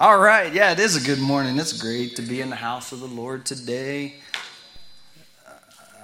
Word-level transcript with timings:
All 0.00 0.18
right, 0.18 0.50
yeah, 0.54 0.72
it 0.72 0.78
is 0.78 0.96
a 0.96 1.06
good 1.06 1.20
morning. 1.20 1.58
It's 1.58 1.78
great 1.78 2.16
to 2.16 2.22
be 2.22 2.40
in 2.40 2.48
the 2.48 2.56
house 2.56 2.90
of 2.90 3.00
the 3.00 3.06
Lord 3.06 3.44
today. 3.44 4.14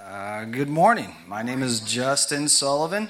Uh, 0.05 0.45
good 0.45 0.69
morning. 0.69 1.15
My 1.27 1.41
name 1.41 1.63
is 1.63 1.79
Justin 1.79 2.47
Sullivan. 2.47 3.05
I 3.05 3.09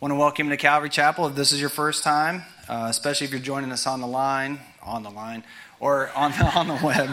want 0.00 0.12
to 0.12 0.16
welcome 0.16 0.46
you 0.46 0.52
to 0.52 0.56
Calvary 0.56 0.88
Chapel. 0.88 1.26
If 1.26 1.34
this 1.34 1.52
is 1.52 1.60
your 1.60 1.68
first 1.68 2.02
time, 2.02 2.42
uh, 2.70 2.86
especially 2.88 3.26
if 3.26 3.32
you're 3.32 3.40
joining 3.40 3.70
us 3.70 3.86
on 3.86 4.00
the 4.00 4.06
line, 4.06 4.60
on 4.82 5.02
the 5.02 5.10
line, 5.10 5.44
or 5.78 6.08
on 6.16 6.30
the, 6.30 6.44
on 6.56 6.68
the 6.68 6.80
web. 6.82 7.10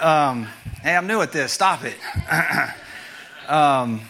Um, 0.00 0.48
hey, 0.80 0.96
I'm 0.96 1.06
new 1.06 1.20
at 1.20 1.32
this. 1.32 1.52
Stop 1.52 1.84
it. 1.84 1.98
um, 3.46 4.00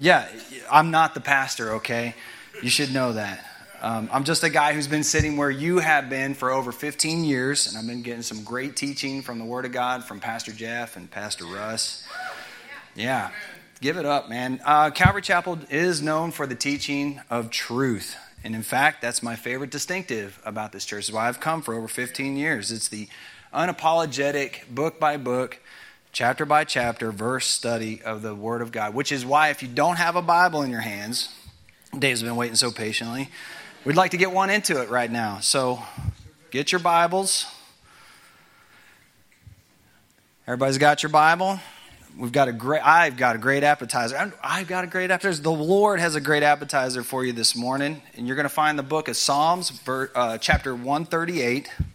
yeah, 0.00 0.28
I'm 0.68 0.90
not 0.90 1.14
the 1.14 1.20
pastor. 1.20 1.74
Okay, 1.74 2.16
you 2.60 2.70
should 2.70 2.92
know 2.92 3.12
that. 3.12 3.49
Um, 3.82 4.10
I'm 4.12 4.24
just 4.24 4.42
a 4.44 4.50
guy 4.50 4.74
who's 4.74 4.86
been 4.86 5.02
sitting 5.02 5.38
where 5.38 5.50
you 5.50 5.78
have 5.78 6.10
been 6.10 6.34
for 6.34 6.50
over 6.50 6.70
15 6.70 7.24
years, 7.24 7.66
and 7.66 7.78
I've 7.78 7.86
been 7.86 8.02
getting 8.02 8.20
some 8.20 8.44
great 8.44 8.76
teaching 8.76 9.22
from 9.22 9.38
the 9.38 9.44
Word 9.46 9.64
of 9.64 9.72
God 9.72 10.04
from 10.04 10.20
Pastor 10.20 10.52
Jeff 10.52 10.96
and 10.96 11.10
Pastor 11.10 11.46
Russ. 11.46 12.06
Yeah, 12.94 13.30
give 13.80 13.96
it 13.96 14.04
up, 14.04 14.28
man. 14.28 14.60
Uh, 14.66 14.90
Calvary 14.90 15.22
Chapel 15.22 15.58
is 15.70 16.02
known 16.02 16.30
for 16.30 16.46
the 16.46 16.54
teaching 16.54 17.22
of 17.30 17.48
truth. 17.48 18.16
And 18.44 18.54
in 18.54 18.62
fact, 18.62 19.00
that's 19.00 19.22
my 19.22 19.34
favorite 19.34 19.70
distinctive 19.70 20.38
about 20.44 20.72
this 20.72 20.84
church. 20.84 21.08
Is 21.08 21.12
why 21.12 21.28
I've 21.28 21.40
come 21.40 21.62
for 21.62 21.72
over 21.72 21.88
15 21.88 22.36
years. 22.36 22.70
It's 22.70 22.88
the 22.88 23.08
unapologetic, 23.54 24.68
book 24.68 25.00
by 25.00 25.16
book, 25.16 25.58
chapter 26.12 26.44
by 26.44 26.64
chapter, 26.64 27.10
verse 27.12 27.46
study 27.46 28.02
of 28.02 28.20
the 28.20 28.34
Word 28.34 28.60
of 28.60 28.72
God. 28.72 28.92
Which 28.92 29.10
is 29.10 29.24
why, 29.24 29.48
if 29.48 29.62
you 29.62 29.68
don't 29.68 29.96
have 29.96 30.16
a 30.16 30.22
Bible 30.22 30.60
in 30.60 30.70
your 30.70 30.80
hands, 30.82 31.30
Dave's 31.98 32.22
been 32.22 32.36
waiting 32.36 32.56
so 32.56 32.70
patiently. 32.70 33.30
We'd 33.82 33.96
like 33.96 34.10
to 34.10 34.18
get 34.18 34.30
one 34.30 34.50
into 34.50 34.82
it 34.82 34.90
right 34.90 35.10
now. 35.10 35.40
So 35.40 35.82
get 36.50 36.70
your 36.70 36.80
Bibles. 36.80 37.46
Everybody's 40.46 40.76
got 40.76 41.02
your 41.02 41.08
Bible. 41.08 41.58
We've 42.18 42.30
got 42.30 42.48
a 42.48 42.52
great, 42.52 42.86
I've 42.86 43.16
got 43.16 43.36
a 43.36 43.38
great 43.38 43.64
appetizer. 43.64 44.34
I've 44.44 44.68
got 44.68 44.84
a 44.84 44.86
great 44.86 45.10
appetizer. 45.10 45.40
The 45.40 45.50
Lord 45.50 45.98
has 45.98 46.14
a 46.14 46.20
great 46.20 46.42
appetizer 46.42 47.02
for 47.02 47.24
you 47.24 47.32
this 47.32 47.56
morning. 47.56 48.02
And 48.18 48.26
you're 48.26 48.36
going 48.36 48.44
to 48.44 48.50
find 48.50 48.78
the 48.78 48.82
book 48.82 49.08
of 49.08 49.16
Psalms, 49.16 49.72
uh, 49.88 50.36
chapter 50.36 50.74
138. 50.74 51.70
And 51.78 51.86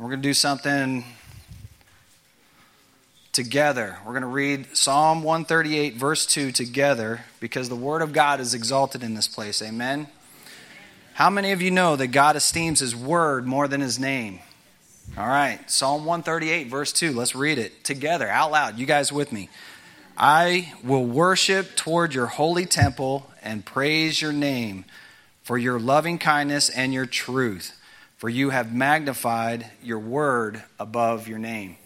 we're 0.00 0.08
going 0.08 0.22
to 0.22 0.28
do 0.28 0.34
something 0.34 1.04
together. 3.32 3.98
We're 4.04 4.12
going 4.12 4.22
to 4.22 4.26
read 4.26 4.76
Psalm 4.76 5.22
138, 5.22 5.94
verse 5.94 6.26
2 6.26 6.50
together 6.50 7.20
because 7.38 7.68
the 7.68 7.76
Word 7.76 8.02
of 8.02 8.12
God 8.12 8.40
is 8.40 8.54
exalted 8.54 9.04
in 9.04 9.14
this 9.14 9.28
place. 9.28 9.62
Amen. 9.62 10.08
How 11.18 11.30
many 11.30 11.50
of 11.50 11.60
you 11.60 11.72
know 11.72 11.96
that 11.96 12.06
God 12.12 12.36
esteems 12.36 12.78
His 12.78 12.94
word 12.94 13.44
more 13.44 13.66
than 13.66 13.80
His 13.80 13.98
name? 13.98 14.38
All 15.16 15.26
right, 15.26 15.58
Psalm 15.68 16.04
138, 16.04 16.68
verse 16.68 16.92
2. 16.92 17.12
Let's 17.12 17.34
read 17.34 17.58
it 17.58 17.82
together, 17.82 18.28
out 18.28 18.52
loud. 18.52 18.78
You 18.78 18.86
guys 18.86 19.12
with 19.12 19.32
me? 19.32 19.48
I 20.16 20.74
will 20.84 21.04
worship 21.04 21.74
toward 21.74 22.14
your 22.14 22.26
holy 22.26 22.66
temple 22.66 23.28
and 23.42 23.64
praise 23.64 24.22
your 24.22 24.32
name 24.32 24.84
for 25.42 25.58
your 25.58 25.80
loving 25.80 26.18
kindness 26.18 26.70
and 26.70 26.94
your 26.94 27.06
truth, 27.06 27.76
for 28.16 28.28
you 28.28 28.50
have 28.50 28.72
magnified 28.72 29.68
your 29.82 29.98
word 29.98 30.62
above 30.78 31.26
your 31.26 31.40
name. 31.40 31.78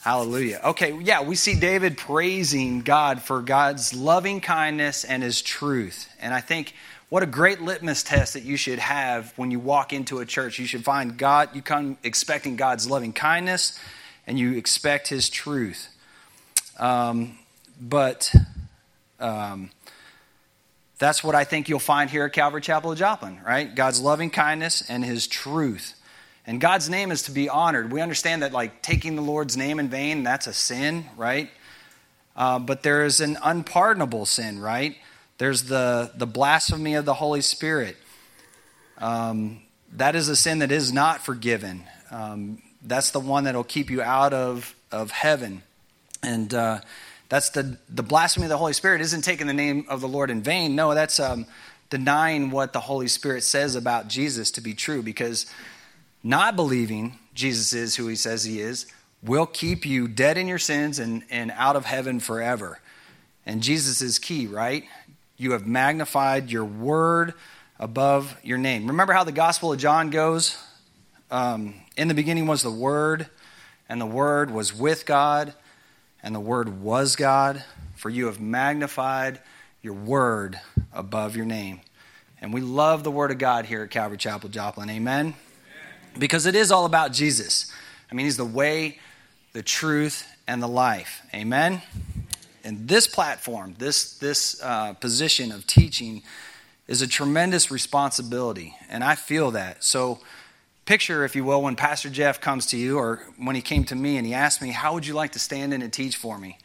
Hallelujah. 0.00 0.62
Okay, 0.64 0.98
yeah, 1.00 1.22
we 1.22 1.36
see 1.36 1.54
David 1.54 1.96
praising 1.96 2.80
God 2.82 3.22
for 3.22 3.40
God's 3.40 3.94
loving 3.94 4.40
kindness 4.40 5.04
and 5.04 5.22
his 5.22 5.42
truth. 5.42 6.08
And 6.20 6.34
I 6.34 6.40
think 6.40 6.74
what 7.08 7.22
a 7.22 7.26
great 7.26 7.60
litmus 7.60 8.02
test 8.02 8.34
that 8.34 8.42
you 8.42 8.56
should 8.56 8.78
have 8.78 9.32
when 9.36 9.50
you 9.50 9.60
walk 9.60 9.92
into 9.92 10.18
a 10.18 10.26
church. 10.26 10.58
You 10.58 10.66
should 10.66 10.84
find 10.84 11.16
God, 11.16 11.50
you 11.54 11.62
come 11.62 11.98
expecting 12.02 12.56
God's 12.56 12.90
loving 12.90 13.12
kindness 13.12 13.78
and 14.26 14.38
you 14.38 14.54
expect 14.54 15.08
His 15.08 15.28
truth. 15.28 15.88
Um, 16.78 17.38
but 17.80 18.34
um, 19.20 19.70
that's 20.98 21.22
what 21.22 21.34
I 21.34 21.44
think 21.44 21.68
you'll 21.68 21.78
find 21.78 22.10
here 22.10 22.24
at 22.24 22.32
Calvary 22.32 22.60
Chapel 22.60 22.92
of 22.92 22.98
Joplin, 22.98 23.40
right? 23.46 23.72
God's 23.72 24.00
loving 24.00 24.30
kindness 24.30 24.82
and 24.88 25.04
His 25.04 25.26
truth. 25.26 25.94
And 26.46 26.60
God's 26.60 26.88
name 26.88 27.10
is 27.10 27.22
to 27.22 27.32
be 27.32 27.48
honored. 27.48 27.92
We 27.92 28.00
understand 28.00 28.42
that, 28.42 28.52
like, 28.52 28.80
taking 28.82 29.16
the 29.16 29.22
Lord's 29.22 29.56
name 29.56 29.80
in 29.80 29.88
vain, 29.88 30.22
that's 30.22 30.46
a 30.46 30.52
sin, 30.52 31.06
right? 31.16 31.50
Uh, 32.36 32.58
but 32.58 32.82
there 32.82 33.04
is 33.04 33.20
an 33.20 33.36
unpardonable 33.42 34.26
sin, 34.26 34.60
right? 34.60 34.96
There's 35.38 35.64
the, 35.64 36.10
the 36.14 36.26
blasphemy 36.26 36.94
of 36.94 37.04
the 37.04 37.14
Holy 37.14 37.40
Spirit. 37.40 37.96
Um, 38.98 39.62
that 39.92 40.16
is 40.16 40.28
a 40.28 40.36
sin 40.36 40.60
that 40.60 40.72
is 40.72 40.92
not 40.92 41.24
forgiven. 41.24 41.84
Um, 42.10 42.62
that's 42.82 43.10
the 43.10 43.20
one 43.20 43.44
that'll 43.44 43.64
keep 43.64 43.90
you 43.90 44.00
out 44.00 44.32
of, 44.32 44.74
of 44.90 45.10
heaven. 45.10 45.62
And 46.22 46.52
uh, 46.54 46.80
that's 47.28 47.50
the, 47.50 47.78
the 47.88 48.02
blasphemy 48.02 48.46
of 48.46 48.50
the 48.50 48.58
Holy 48.58 48.72
Spirit 48.72 49.00
isn't 49.00 49.22
taking 49.22 49.46
the 49.46 49.54
name 49.54 49.86
of 49.88 50.00
the 50.00 50.08
Lord 50.08 50.30
in 50.30 50.42
vain. 50.42 50.74
No, 50.74 50.94
that's 50.94 51.20
um, 51.20 51.46
denying 51.90 52.50
what 52.50 52.72
the 52.72 52.80
Holy 52.80 53.08
Spirit 53.08 53.42
says 53.42 53.74
about 53.74 54.08
Jesus 54.08 54.50
to 54.52 54.60
be 54.60 54.74
true 54.74 55.02
because 55.02 55.46
not 56.22 56.56
believing 56.56 57.18
Jesus 57.34 57.72
is 57.72 57.96
who 57.96 58.06
he 58.08 58.16
says 58.16 58.44
he 58.44 58.60
is 58.60 58.86
will 59.22 59.46
keep 59.46 59.84
you 59.84 60.08
dead 60.08 60.38
in 60.38 60.48
your 60.48 60.58
sins 60.58 60.98
and, 60.98 61.24
and 61.30 61.50
out 61.52 61.76
of 61.76 61.84
heaven 61.84 62.20
forever. 62.20 62.80
And 63.44 63.62
Jesus 63.62 64.02
is 64.02 64.18
key, 64.18 64.46
right? 64.46 64.84
You 65.36 65.52
have 65.52 65.66
magnified 65.66 66.50
your 66.50 66.64
word 66.64 67.34
above 67.78 68.36
your 68.42 68.58
name. 68.58 68.86
Remember 68.86 69.12
how 69.12 69.24
the 69.24 69.32
Gospel 69.32 69.72
of 69.72 69.78
John 69.78 70.10
goes? 70.10 70.56
Um, 71.30 71.74
in 71.96 72.08
the 72.08 72.14
beginning 72.14 72.46
was 72.46 72.62
the 72.62 72.70
Word, 72.70 73.28
and 73.88 74.00
the 74.00 74.06
Word 74.06 74.50
was 74.50 74.74
with 74.74 75.06
God, 75.06 75.54
and 76.22 76.34
the 76.34 76.40
Word 76.40 76.80
was 76.80 77.16
God. 77.16 77.64
For 77.96 78.10
you 78.10 78.26
have 78.26 78.40
magnified 78.40 79.40
your 79.82 79.94
Word 79.94 80.60
above 80.92 81.36
your 81.36 81.46
name. 81.46 81.80
And 82.40 82.52
we 82.52 82.60
love 82.60 83.02
the 83.02 83.10
Word 83.10 83.30
of 83.30 83.38
God 83.38 83.66
here 83.66 83.82
at 83.82 83.90
Calvary 83.90 84.18
Chapel, 84.18 84.48
Joplin. 84.48 84.88
Amen? 84.90 85.26
Amen? 85.26 85.34
Because 86.18 86.46
it 86.46 86.54
is 86.54 86.70
all 86.70 86.84
about 86.84 87.12
Jesus. 87.12 87.72
I 88.10 88.14
mean, 88.14 88.26
He's 88.26 88.36
the 88.36 88.44
way, 88.44 88.98
the 89.52 89.62
truth, 89.62 90.26
and 90.46 90.62
the 90.62 90.68
life. 90.68 91.22
Amen? 91.34 91.82
And 92.66 92.88
this 92.88 93.06
platform, 93.06 93.76
this, 93.78 94.14
this 94.14 94.60
uh, 94.60 94.94
position 94.94 95.52
of 95.52 95.68
teaching, 95.68 96.24
is 96.88 97.00
a 97.00 97.06
tremendous 97.06 97.70
responsibility. 97.70 98.74
And 98.88 99.04
I 99.04 99.14
feel 99.14 99.52
that. 99.52 99.84
So, 99.84 100.18
picture, 100.84 101.24
if 101.24 101.36
you 101.36 101.44
will, 101.44 101.62
when 101.62 101.76
Pastor 101.76 102.10
Jeff 102.10 102.40
comes 102.40 102.66
to 102.66 102.76
you, 102.76 102.98
or 102.98 103.22
when 103.36 103.54
he 103.54 103.62
came 103.62 103.84
to 103.84 103.94
me 103.94 104.16
and 104.16 104.26
he 104.26 104.34
asked 104.34 104.60
me, 104.60 104.72
How 104.72 104.94
would 104.94 105.06
you 105.06 105.14
like 105.14 105.30
to 105.32 105.38
stand 105.38 105.74
in 105.74 105.80
and 105.80 105.92
teach 105.92 106.16
for 106.16 106.38
me? 106.38 106.58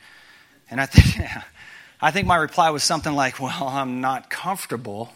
And 0.72 0.81
I 0.81 0.88
think, 0.88 1.23
I 2.01 2.09
think 2.09 2.25
my 2.25 2.38
reply 2.38 2.72
was 2.72 2.83
something 2.83 3.13
like, 3.13 3.39
Well, 3.39 3.68
I'm 3.68 4.01
not 4.01 4.31
comfortable. 4.31 5.13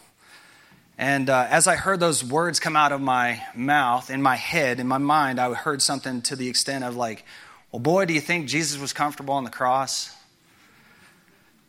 And 0.96 1.28
uh, 1.28 1.48
as 1.50 1.66
I 1.66 1.74
heard 1.74 1.98
those 1.98 2.22
words 2.22 2.60
come 2.60 2.76
out 2.76 2.92
of 2.92 3.00
my 3.00 3.42
mouth, 3.56 4.08
in 4.08 4.22
my 4.22 4.36
head, 4.36 4.78
in 4.78 4.86
my 4.86 4.98
mind, 4.98 5.40
I 5.40 5.52
heard 5.52 5.82
something 5.82 6.22
to 6.22 6.36
the 6.36 6.48
extent 6.48 6.84
of, 6.84 6.94
like, 6.94 7.24
Well, 7.72 7.80
boy, 7.80 8.04
do 8.04 8.14
you 8.14 8.20
think 8.20 8.46
Jesus 8.46 8.80
was 8.80 8.92
comfortable 8.92 9.34
on 9.34 9.42
the 9.42 9.50
cross? 9.50 10.15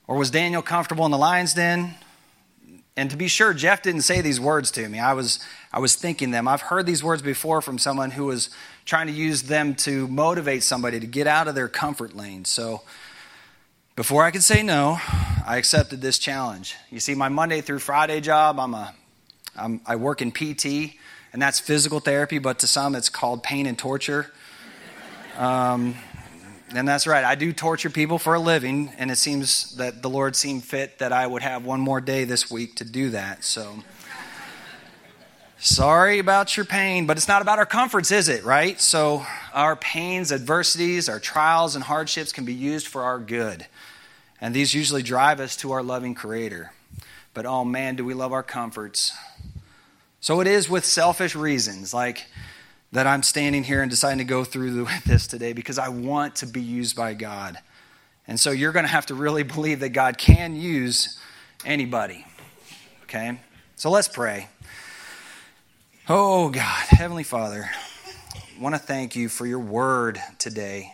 Or 0.08 0.16
was 0.16 0.32
Daniel 0.32 0.62
comfortable 0.62 1.06
in 1.06 1.12
the 1.12 1.18
lion's 1.18 1.54
den? 1.54 1.96
And 2.96 3.12
to 3.12 3.18
be 3.18 3.28
sure, 3.28 3.54
Jeff 3.54 3.84
didn't 3.84 4.02
say 4.02 4.22
these 4.22 4.40
words 4.40 4.72
to 4.72 4.90
me. 4.90 5.00
I 5.00 5.14
was, 5.14 5.40
I 5.72 5.80
was 5.80 5.96
thinking 5.96 6.32
them. 6.32 6.48
I've 6.48 6.62
heard 6.62 6.88
these 6.88 7.04
words 7.04 7.22
before 7.22 7.62
from 7.62 7.78
someone 7.78 8.12
who 8.12 8.26
was 8.26 8.50
trying 8.86 9.06
to 9.06 9.14
use 9.14 9.44
them 9.44 9.76
to 9.76 10.08
motivate 10.08 10.64
somebody 10.64 11.00
to 11.00 11.06
get 11.06 11.28
out 11.28 11.48
of 11.48 11.54
their 11.54 11.68
comfort 11.68 12.16
lane. 12.16 12.46
So 12.46 12.82
before 13.96 14.24
I 14.24 14.32
could 14.32 14.42
say 14.42 14.64
no, 14.64 14.98
I 15.46 15.58
accepted 15.58 16.02
this 16.02 16.18
challenge. 16.18 16.76
You 16.90 17.00
see, 17.00 17.14
my 17.14 17.30
Monday 17.30 17.62
through 17.62 17.80
Friday 17.80 18.20
job, 18.20 18.60
I'm 18.60 18.74
a, 18.74 18.96
I'm, 19.56 19.82
I 19.86 19.96
work 19.96 20.22
in 20.24 20.32
PT, 20.32 20.96
and 21.34 21.42
that's 21.42 21.60
physical 21.60 22.00
therapy, 22.00 22.40
but 22.40 22.60
to 22.60 22.68
some 22.68 22.96
it's 22.96 23.10
called 23.10 23.44
pain 23.44 23.68
and 23.68 23.78
torture. 23.78 24.32
Um, 25.38 25.96
and 26.74 26.88
that's 26.88 27.08
right. 27.08 27.24
I 27.24 27.36
do 27.36 27.54
torture 27.54 27.90
people 27.90 28.20
for 28.20 28.34
a 28.34 28.40
living, 28.40 28.92
and 28.98 29.10
it 29.10 29.16
seems 29.16 29.76
that 29.78 30.02
the 30.02 30.10
Lord 30.10 30.36
seemed 30.36 30.66
fit 30.66 31.00
that 31.00 31.14
I 31.14 31.26
would 31.26 31.42
have 31.42 31.66
one 31.66 31.80
more 31.80 32.02
day 32.02 32.26
this 32.26 32.52
week 32.52 32.76
to 32.78 32.84
do 32.84 33.10
that. 33.12 33.44
So, 33.44 33.84
sorry 35.58 36.20
about 36.20 36.58
your 36.58 36.66
pain, 36.66 37.06
but 37.06 37.16
it's 37.16 37.28
not 37.28 37.42
about 37.42 37.58
our 37.58 37.66
comforts, 37.66 38.12
is 38.12 38.28
it, 38.28 38.44
right? 38.44 38.80
So, 38.82 39.26
our 39.54 39.78
pains, 39.78 40.32
adversities, 40.32 41.08
our 41.08 41.20
trials, 41.22 41.76
and 41.76 41.86
hardships 41.86 42.34
can 42.34 42.44
be 42.44 42.54
used 42.54 42.88
for 42.88 43.04
our 43.04 43.20
good. 43.20 43.66
And 44.42 44.54
these 44.54 44.74
usually 44.74 45.04
drive 45.04 45.40
us 45.40 45.56
to 45.58 45.72
our 45.72 45.82
loving 45.82 46.16
Creator. 46.16 46.74
But 47.34 47.46
oh 47.46 47.64
man, 47.64 47.96
do 47.96 48.04
we 48.04 48.14
love 48.14 48.34
our 48.34 48.44
comforts. 48.44 49.14
So, 50.20 50.42
it 50.42 50.48
is 50.48 50.70
with 50.70 50.84
selfish 50.84 51.34
reasons, 51.34 51.94
like 51.94 52.26
that 52.92 53.08
I'm 53.08 53.24
standing 53.24 53.64
here 53.64 53.82
and 53.82 53.90
deciding 53.90 54.20
to 54.20 54.24
go 54.24 54.44
through 54.44 54.88
this 55.06 55.28
today 55.28 55.54
because 55.54 55.78
I 55.78 55.90
want 55.90 56.38
to 56.38 56.46
be 56.46 56.62
used 56.62 56.96
by 56.96 57.14
God. 57.14 57.58
And 58.28 58.40
so 58.40 58.52
you're 58.52 58.72
going 58.72 58.86
to 58.86 58.92
have 58.92 59.06
to 59.08 59.16
really 59.16 59.44
believe 59.56 59.80
that 59.82 59.90
God 59.90 60.18
can 60.18 60.56
use 60.56 61.20
anybody. 61.66 62.26
Okay? 63.04 63.40
So 63.76 63.90
let's 63.90 64.08
pray. 64.08 64.50
Oh, 66.10 66.50
God, 66.50 66.86
Heavenly 66.88 67.24
Father, 67.24 67.70
I 68.34 68.62
want 68.62 68.76
to 68.76 68.80
thank 68.80 69.16
you 69.16 69.30
for 69.30 69.46
your 69.46 69.60
word 69.60 70.22
today. 70.38 70.94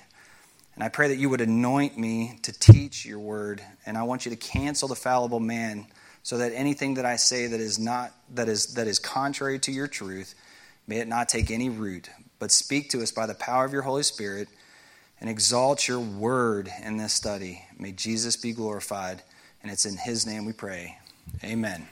And 0.76 0.84
I 0.84 0.90
pray 0.90 1.08
that 1.10 1.18
you 1.18 1.30
would 1.30 1.42
anoint 1.42 1.98
me 1.98 2.40
to 2.42 2.52
teach 2.52 3.06
your 3.06 3.20
word. 3.20 3.62
And 3.86 3.98
I 3.98 4.04
want 4.04 4.26
you 4.26 4.32
to 4.32 4.36
cancel 4.36 4.88
the 4.88 4.96
fallible 4.96 5.40
man 5.40 5.86
so 6.24 6.38
that 6.38 6.52
anything 6.54 6.96
that 6.96 7.06
I 7.06 7.18
say 7.18 7.48
that 7.48 7.60
is 7.60 7.78
not 7.78 8.12
that 8.34 8.50
is 8.50 8.74
that 8.74 8.88
is 8.88 8.98
contrary 8.98 9.60
to 9.60 9.72
your 9.72 9.88
truth, 9.88 10.34
may 10.88 10.98
it 10.98 11.08
not 11.08 11.30
take 11.30 11.52
any 11.52 11.70
root, 11.70 12.10
but 12.40 12.52
speak 12.52 12.90
to 12.92 13.02
us 13.02 13.12
by 13.12 13.26
the 13.26 13.36
power 13.36 13.66
of 13.66 13.74
your 13.74 13.84
Holy 13.84 14.04
Spirit 14.04 14.48
and 15.20 15.30
exalt 15.30 15.88
your 15.88 16.00
word 16.00 16.70
in 16.84 16.98
this 16.98 17.14
study. 17.14 17.64
May 17.80 17.94
Jesus 17.94 18.36
be 18.36 18.52
glorified. 18.52 19.22
And 19.62 19.72
it's 19.72 19.86
in 19.86 19.96
his 19.96 20.26
name 20.26 20.44
we 20.44 20.52
pray. 20.52 20.98
Amen. 21.42 21.88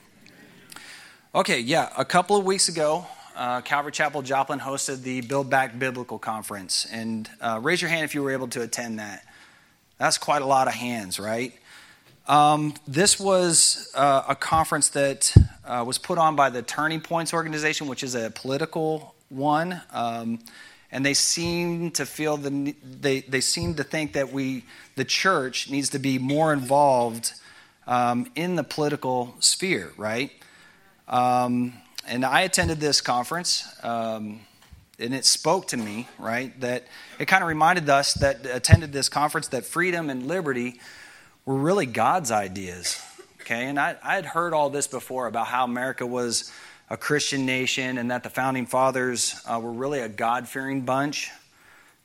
Okay, 1.34 1.62
yeah, 1.62 1.90
a 1.98 2.04
couple 2.04 2.36
of 2.36 2.44
weeks 2.44 2.68
ago, 2.68 3.06
uh, 3.38 3.62
Calvary 3.62 3.94
Chapel 3.94 4.22
Joplin 4.22 4.60
hosted 4.60 5.04
the 5.04 5.22
Build 5.22 5.50
Back 5.50 5.80
Biblical 5.80 6.20
Conference. 6.20 6.86
And 6.92 7.30
uh, 7.40 7.62
raise 7.64 7.82
your 7.82 7.90
hand 7.90 8.04
if 8.04 8.14
you 8.14 8.22
were 8.22 8.32
able 8.32 8.50
to 8.50 8.62
attend 8.62 9.00
that. 9.00 9.26
That's 9.98 10.18
quite 10.18 10.42
a 10.42 10.46
lot 10.46 10.68
of 10.68 10.74
hands, 10.74 11.18
right? 11.18 11.54
Um, 12.28 12.74
this 12.86 13.18
was 13.18 13.90
uh, 13.96 14.24
a 14.28 14.36
conference 14.36 14.90
that 14.90 15.34
uh, 15.66 15.84
was 15.86 15.98
put 15.98 16.18
on 16.18 16.36
by 16.36 16.50
the 16.50 16.62
Turning 16.62 17.02
Points 17.02 17.34
organization, 17.34 17.88
which 17.88 18.04
is 18.04 18.16
a 18.16 18.32
political 18.32 19.16
one. 19.30 19.82
Um, 19.92 20.40
and 20.92 21.06
they 21.06 21.14
seem 21.14 21.92
to 21.92 22.06
feel 22.06 22.38
the 22.38 22.76
they, 22.84 23.22
they 23.22 23.42
seem 23.42 23.76
to 23.76 23.84
think 23.84 24.14
that 24.14 24.34
we 24.34 24.66
the 24.96 25.06
church 25.06 25.70
needs 25.70 25.90
to 25.90 26.00
be 26.00 26.20
more 26.20 26.52
involved 26.52 27.34
um, 27.88 28.30
in 28.36 28.56
the 28.56 28.64
political 28.64 29.36
sphere, 29.40 29.92
right? 29.98 30.32
Um, 31.08 31.74
and 32.08 32.26
I 32.26 32.42
attended 32.42 32.80
this 32.80 33.00
conference, 33.00 33.68
um, 33.84 34.42
and 35.00 35.14
it 35.14 35.26
spoke 35.26 35.68
to 35.68 35.78
me, 35.78 36.08
right? 36.20 36.60
That 36.60 36.88
it 37.20 37.28
kind 37.28 37.44
of 37.44 37.48
reminded 37.48 37.90
us 37.90 38.14
that 38.16 38.46
attended 38.46 38.92
this 38.92 39.08
conference 39.08 39.48
that 39.50 39.66
freedom 39.66 40.10
and 40.10 40.28
liberty 40.28 40.80
were 41.46 41.56
really 41.56 41.86
God's 41.86 42.32
ideas. 42.32 43.02
Okay, 43.52 43.66
and 43.66 43.78
I, 43.78 43.98
had 44.02 44.26
heard 44.26 44.54
all 44.54 44.70
this 44.70 44.88
before 44.88 45.28
about 45.28 45.46
how 45.46 45.66
America 45.66 46.08
was 46.08 46.50
a 46.90 46.96
Christian 46.96 47.46
nation 47.46 47.98
and 47.98 48.10
that 48.10 48.24
the 48.24 48.30
founding 48.30 48.66
fathers 48.66 49.36
uh, 49.46 49.60
were 49.60 49.74
really 49.74 50.00
a 50.00 50.08
God 50.08 50.48
fearing 50.48 50.84
bunch. 50.84 51.30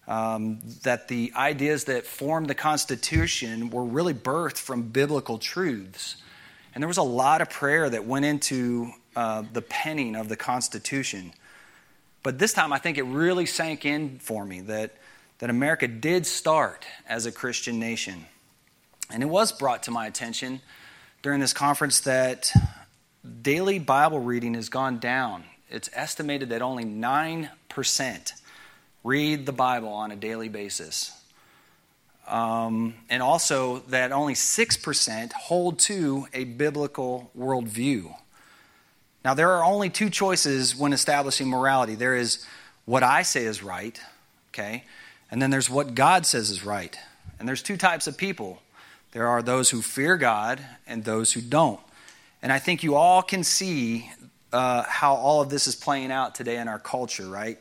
Um, 0.09 0.59
that 0.83 1.07
the 1.07 1.33
ideas 1.37 1.85
that 1.85 2.05
formed 2.05 2.51
the 2.51 2.57
Constitution 2.57 3.71
were 3.71 3.85
really 3.85 4.13
birthed 4.13 4.59
from 4.59 4.89
biblical 4.89 5.39
truths. 5.39 6.17
And 6.75 6.83
there 6.83 6.89
was 6.89 6.97
a 6.97 7.03
lot 7.03 7.41
of 7.41 7.49
prayer 7.49 7.89
that 7.91 8.05
went 8.05 8.25
into 8.25 8.91
uh, 9.15 9.45
the 9.53 9.63
penning 9.63 10.17
of 10.17 10.29
the 10.29 10.37
Constitution. 10.37 11.33
But 12.25 12.41
this 12.41 12.53
time, 12.53 12.73
I 12.73 12.79
think 12.79 12.99
it 12.99 13.05
really 13.05 13.47
sank 13.47 13.87
in 13.87 14.19
for 14.19 14.45
me 14.45 14.63
that, 14.63 14.97
that 15.39 15.49
America 15.49 15.87
did 15.87 16.27
start 16.27 16.85
as 17.09 17.25
a 17.25 17.31
Christian 17.31 17.79
nation. 17.79 18.27
And 19.11 19.23
it 19.23 19.27
was 19.27 19.53
brought 19.53 19.85
to 19.85 19.93
my 19.93 20.09
attention 20.09 20.61
during 21.27 21.41
this 21.41 21.53
conference 21.53 21.99
that 22.03 22.53
daily 23.43 23.81
Bible 23.81 24.21
reading 24.21 24.55
has 24.55 24.69
gone 24.69 25.01
down. 25.01 25.43
It's 25.69 25.91
estimated 25.93 26.51
that 26.51 26.63
only 26.63 26.85
9% 26.85 28.33
read 29.03 29.45
the 29.45 29.53
Bible 29.53 29.89
on 29.89 30.13
a 30.13 30.17
daily 30.17 30.49
basis. 30.49 31.11
Um, 32.29 32.95
and 33.11 33.25
also 33.25 33.81
that 33.89 34.13
only 34.13 34.35
6% 34.35 35.33
hold 35.33 35.81
to 35.81 36.29
a 36.33 36.45
biblical 36.45 37.33
worldview. 37.37 38.15
Now, 39.25 39.35
there 39.35 39.51
are 39.51 39.65
only 39.65 39.91
two 39.91 40.11
choices 40.11 40.77
when 40.77 40.93
establishing 40.93 41.49
morality 41.49 41.97
there 41.97 42.15
is 42.15 42.47
what 42.85 43.03
I 43.03 43.23
say 43.23 43.47
is 43.47 43.65
right, 43.65 44.01
okay, 44.55 44.85
and 45.29 45.43
then 45.43 45.51
there's 45.51 45.69
what 45.69 45.97
God 45.97 46.25
says 46.25 46.51
is 46.51 46.65
right. 46.65 46.97
And 47.41 47.49
there's 47.49 47.65
two 47.65 47.77
types 47.77 48.07
of 48.07 48.17
people 48.17 48.63
there 49.17 49.29
are 49.29 49.41
those 49.41 49.71
who 49.71 49.81
fear 49.81 50.19
God 50.19 50.61
and 50.87 51.03
those 51.03 51.33
who 51.33 51.41
don't. 51.41 51.81
And 52.43 52.53
I 52.53 52.59
think 52.59 52.83
you 52.83 52.97
all 52.97 53.23
can 53.23 53.45
see 53.45 54.11
uh, 54.53 54.83
how 54.83 55.15
all 55.15 55.41
of 55.41 55.49
this 55.49 55.67
is 55.67 55.75
playing 55.75 56.13
out 56.13 56.35
today 56.35 56.59
in 56.59 56.69
our 56.69 56.79
culture, 56.79 57.27
right? 57.27 57.59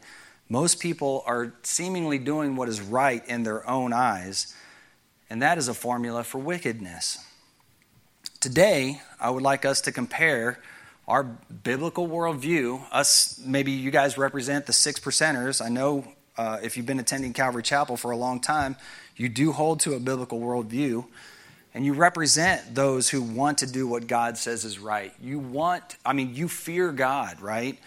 Most 0.49 0.81
people 0.81 1.23
are 1.25 1.53
seemingly 1.63 2.17
doing 2.17 2.57
what 2.57 2.67
is 2.67 2.81
right 2.81 3.25
in 3.25 3.43
their 3.43 3.65
own 3.69 3.93
eyes, 3.93 4.53
and 5.29 5.41
that 5.41 5.57
is 5.57 5.69
a 5.69 5.73
formula 5.73 6.25
for 6.25 6.39
wickedness. 6.39 7.19
Today, 8.41 9.01
I 9.17 9.29
would 9.29 9.41
like 9.41 9.63
us 9.63 9.79
to 9.79 9.93
compare 9.93 10.59
our 11.07 11.23
biblical 11.23 12.05
worldview. 12.05 12.83
Us, 12.91 13.41
maybe 13.45 13.71
you 13.71 13.91
guys 13.91 14.17
represent 14.17 14.65
the 14.65 14.73
six 14.73 14.99
percenters. 14.99 15.63
I 15.63 15.69
know 15.69 16.03
uh, 16.37 16.59
if 16.61 16.75
you've 16.75 16.85
been 16.85 16.99
attending 16.99 17.31
Calvary 17.31 17.63
Chapel 17.63 17.95
for 17.95 18.11
a 18.11 18.17
long 18.17 18.41
time, 18.41 18.75
you 19.15 19.29
do 19.29 19.53
hold 19.53 19.79
to 19.79 19.93
a 19.93 20.01
biblical 20.01 20.41
worldview 20.41 21.05
and 21.75 21.85
you 21.85 21.91
represent 21.91 22.73
those 22.73 23.09
who 23.09 23.21
want 23.21 23.57
to 23.57 23.67
do 23.67 23.85
what 23.85 24.07
God 24.07 24.37
says 24.37 24.63
is 24.63 24.79
right. 24.79 25.13
You 25.21 25.39
want, 25.39 25.97
I 26.05 26.13
mean, 26.13 26.33
you 26.33 26.47
fear 26.47 26.93
God, 26.93 27.41
right? 27.41 27.77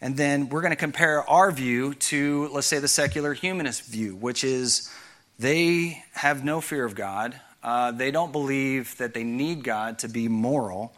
And 0.00 0.16
then 0.16 0.48
we're 0.48 0.62
going 0.62 0.72
to 0.72 0.76
compare 0.76 1.22
our 1.28 1.52
view 1.52 1.92
to, 1.92 2.48
let's 2.54 2.66
say, 2.66 2.78
the 2.78 2.88
secular 2.88 3.34
humanist 3.34 3.84
view, 3.84 4.16
which 4.16 4.44
is 4.44 4.90
they 5.38 6.02
have 6.14 6.42
no 6.42 6.62
fear 6.62 6.86
of 6.86 6.94
God. 6.94 7.38
Uh, 7.62 7.90
they 7.90 8.10
don't 8.10 8.32
believe 8.32 8.96
that 8.96 9.12
they 9.12 9.24
need 9.24 9.62
God 9.62 9.98
to 9.98 10.08
be 10.08 10.26
moral. 10.26 10.94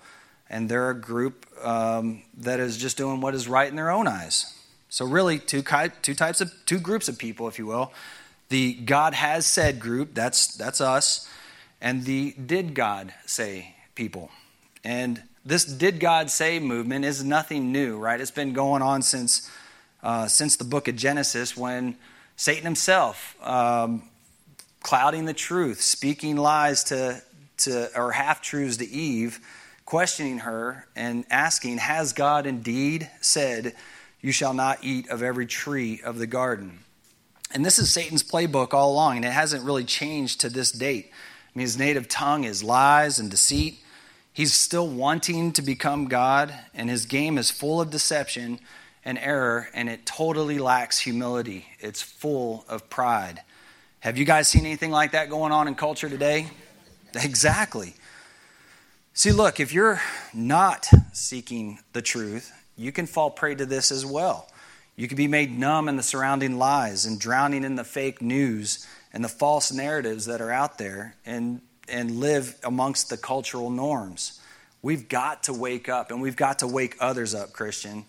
And 0.48 0.68
they're 0.68 0.90
a 0.90 0.94
group 0.94 1.46
um, 1.64 2.22
that 2.38 2.60
is 2.60 2.76
just 2.76 2.96
doing 2.96 3.20
what 3.20 3.34
is 3.34 3.48
right 3.48 3.68
in 3.68 3.74
their 3.74 3.90
own 3.90 4.06
eyes. 4.06 4.56
So, 4.88 5.04
really, 5.04 5.40
two, 5.40 5.64
two 6.00 6.14
types 6.14 6.40
of 6.40 6.52
two 6.64 6.78
groups 6.78 7.08
of 7.08 7.18
people, 7.18 7.48
if 7.48 7.58
you 7.58 7.66
will. 7.66 7.92
The 8.50 8.74
God 8.74 9.14
has 9.14 9.46
said 9.46 9.80
group, 9.80 10.14
that's, 10.14 10.54
that's 10.54 10.80
us 10.80 11.28
and 11.84 12.04
the 12.04 12.32
Did 12.32 12.74
God 12.74 13.12
Say 13.26 13.76
people. 13.94 14.30
And 14.82 15.22
this 15.44 15.66
Did 15.66 16.00
God 16.00 16.30
Say 16.30 16.58
movement 16.58 17.04
is 17.04 17.22
nothing 17.22 17.70
new, 17.70 17.98
right? 17.98 18.20
It's 18.20 18.30
been 18.30 18.54
going 18.54 18.80
on 18.80 19.02
since, 19.02 19.48
uh, 20.02 20.26
since 20.26 20.56
the 20.56 20.64
book 20.64 20.88
of 20.88 20.96
Genesis 20.96 21.56
when 21.56 21.96
Satan 22.36 22.64
himself, 22.64 23.36
um, 23.46 24.02
clouding 24.82 25.26
the 25.26 25.34
truth, 25.34 25.82
speaking 25.82 26.36
lies 26.36 26.84
to, 26.84 27.22
to 27.58 27.90
or 27.96 28.12
half 28.12 28.40
truths 28.40 28.78
to 28.78 28.88
Eve, 28.88 29.38
questioning 29.84 30.38
her 30.38 30.86
and 30.96 31.26
asking, 31.30 31.76
Has 31.78 32.14
God 32.14 32.46
indeed 32.46 33.10
said, 33.20 33.74
You 34.22 34.32
shall 34.32 34.54
not 34.54 34.78
eat 34.82 35.10
of 35.10 35.22
every 35.22 35.46
tree 35.46 36.00
of 36.02 36.16
the 36.18 36.26
garden? 36.26 36.78
And 37.50 37.62
this 37.62 37.78
is 37.78 37.92
Satan's 37.92 38.22
playbook 38.22 38.72
all 38.72 38.90
along, 38.90 39.16
and 39.16 39.24
it 39.26 39.32
hasn't 39.32 39.64
really 39.64 39.84
changed 39.84 40.40
to 40.40 40.48
this 40.48 40.72
date. 40.72 41.12
I 41.54 41.58
mean, 41.58 41.64
his 41.64 41.78
native 41.78 42.08
tongue 42.08 42.44
is 42.44 42.64
lies 42.64 43.18
and 43.18 43.30
deceit. 43.30 43.78
He's 44.32 44.52
still 44.52 44.88
wanting 44.88 45.52
to 45.52 45.62
become 45.62 46.06
God, 46.06 46.52
and 46.74 46.90
his 46.90 47.06
game 47.06 47.38
is 47.38 47.52
full 47.52 47.80
of 47.80 47.90
deception 47.90 48.58
and 49.04 49.18
error, 49.18 49.68
and 49.72 49.88
it 49.88 50.04
totally 50.04 50.58
lacks 50.58 50.98
humility. 50.98 51.66
It's 51.78 52.02
full 52.02 52.64
of 52.68 52.90
pride. 52.90 53.42
Have 54.00 54.18
you 54.18 54.24
guys 54.24 54.48
seen 54.48 54.66
anything 54.66 54.90
like 54.90 55.12
that 55.12 55.30
going 55.30 55.52
on 55.52 55.68
in 55.68 55.74
culture 55.74 56.08
today? 56.08 56.48
Exactly. 57.16 57.94
See, 59.12 59.30
look, 59.30 59.60
if 59.60 59.72
you're 59.72 60.00
not 60.34 60.88
seeking 61.12 61.78
the 61.92 62.02
truth, 62.02 62.52
you 62.76 62.90
can 62.90 63.06
fall 63.06 63.30
prey 63.30 63.54
to 63.54 63.64
this 63.64 63.92
as 63.92 64.04
well. 64.04 64.48
You 64.96 65.06
can 65.06 65.16
be 65.16 65.28
made 65.28 65.56
numb 65.56 65.88
in 65.88 65.96
the 65.96 66.02
surrounding 66.02 66.58
lies 66.58 67.06
and 67.06 67.20
drowning 67.20 67.62
in 67.62 67.76
the 67.76 67.84
fake 67.84 68.20
news 68.20 68.84
and 69.14 69.24
the 69.24 69.28
false 69.28 69.72
narratives 69.72 70.26
that 70.26 70.40
are 70.40 70.50
out 70.50 70.76
there 70.76 71.14
and, 71.24 71.62
and 71.88 72.18
live 72.18 72.56
amongst 72.64 73.08
the 73.08 73.16
cultural 73.16 73.70
norms. 73.70 74.40
We've 74.82 75.08
got 75.08 75.44
to 75.44 75.52
wake 75.52 75.88
up 75.88 76.10
and 76.10 76.20
we've 76.20 76.36
got 76.36 76.58
to 76.58 76.66
wake 76.66 76.96
others 77.00 77.32
up, 77.32 77.52
Christian. 77.52 78.04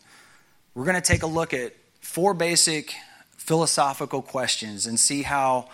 We're 0.73 0.83
going 0.83 0.95
to 0.95 1.01
take 1.01 1.21
a 1.21 1.27
look 1.27 1.53
at 1.53 1.73
four 2.01 2.33
basic 2.33 2.95
philosophical 3.37 4.23
questions 4.23 4.87
and 4.87 4.99
see 4.99 5.21
how 5.21 5.69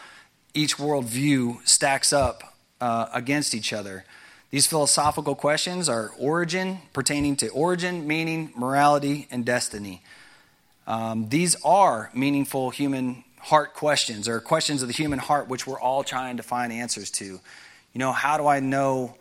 each 0.53 0.75
worldview 0.75 1.65
stacks 1.65 2.11
up 2.11 2.43
uh, 2.81 3.07
against 3.13 3.55
each 3.55 3.71
other. 3.71 4.03
These 4.49 4.67
philosophical 4.67 5.35
questions 5.35 5.87
are 5.87 6.11
origin, 6.19 6.79
pertaining 6.91 7.37
to 7.37 7.47
origin, 7.49 8.05
meaning, 8.05 8.51
morality, 8.53 9.29
and 9.31 9.45
destiny. 9.45 10.03
Um, 10.87 11.29
these 11.29 11.55
are 11.63 12.11
meaningful 12.13 12.71
human 12.71 13.23
heart 13.41 13.73
questions 13.73 14.27
or 14.27 14.39
questions 14.39 14.81
of 14.81 14.87
the 14.87 14.93
human 14.93 15.19
heart, 15.19 15.47
which 15.47 15.65
we're 15.65 15.79
all 15.79 16.03
trying 16.03 16.37
to 16.37 16.43
find 16.43 16.71
answers 16.71 17.09
to. 17.11 17.25
You 17.25 17.99
know, 17.99 18.11
how 18.11 18.37
do 18.37 18.47
I 18.47 18.59
know? 18.59 19.15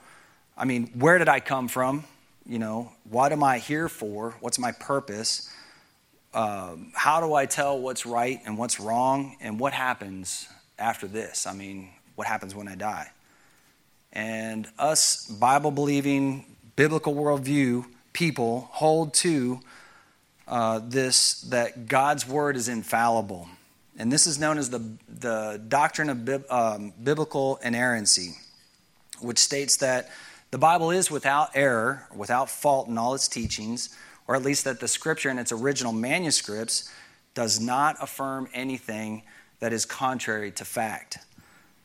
I 0.57 0.65
mean, 0.65 0.91
where 0.95 1.19
did 1.19 1.29
I 1.29 1.41
come 1.41 1.69
from? 1.69 2.05
You 2.47 2.59
know, 2.59 2.93
what 3.09 3.33
am 3.33 3.43
I 3.43 3.59
here 3.59 3.89
for? 3.89 4.35
What's 4.41 4.59
my 4.59 4.73
purpose? 4.73 5.50
Um, 6.35 6.93
how 6.95 7.21
do 7.21 7.35
I 7.35 7.47
tell 7.47 7.81
what's 7.81 8.07
right 8.07 8.41
and 8.45 8.57
what's 8.57 8.79
wrong? 8.79 9.37
And 9.41 9.59
what 9.59 9.73
happens 9.73 10.49
after 10.79 11.07
this? 11.07 11.47
I 11.47 11.55
mean, 11.55 11.89
what 12.15 12.27
happens 12.27 12.55
when 12.55 12.69
I 12.69 12.75
die? 12.75 13.11
And 14.12 14.69
us 14.79 15.27
Bible 15.27 15.71
believing, 15.71 16.45
biblical 16.77 17.15
worldview 17.15 17.87
people 18.12 18.69
hold 18.73 19.15
to 19.15 19.61
uh, 20.47 20.81
this 20.83 21.43
that 21.43 21.87
God's 21.87 22.27
word 22.27 22.57
is 22.57 22.69
infallible. 22.69 23.49
And 24.00 24.11
this 24.11 24.26
is 24.26 24.38
known 24.38 24.57
as 24.57 24.71
the, 24.71 24.78
the 25.11 25.61
doctrine 25.69 26.09
of 26.09 26.50
um, 26.50 26.95
biblical 27.02 27.61
inerrancy, 27.62 28.30
which 29.21 29.37
states 29.37 29.76
that 29.76 30.09
the 30.50 30.57
Bible 30.57 30.90
is 30.90 31.11
without 31.11 31.50
error, 31.54 32.09
without 32.16 32.49
fault 32.49 32.88
in 32.88 32.97
all 32.97 33.14
its 33.14 33.28
teachings, 33.28 33.95
or 34.26 34.35
at 34.35 34.42
least 34.42 34.64
that 34.64 34.80
the 34.80 34.88
scripture 34.88 35.28
in 35.28 35.38
its 35.38 35.52
original 35.52 35.92
manuscripts 35.92 36.90
does 37.35 37.61
not 37.61 37.95
affirm 38.00 38.49
anything 38.54 39.23
that 39.59 39.71
is 39.71 39.85
contrary 39.85 40.50
to 40.52 40.64
fact. 40.64 41.19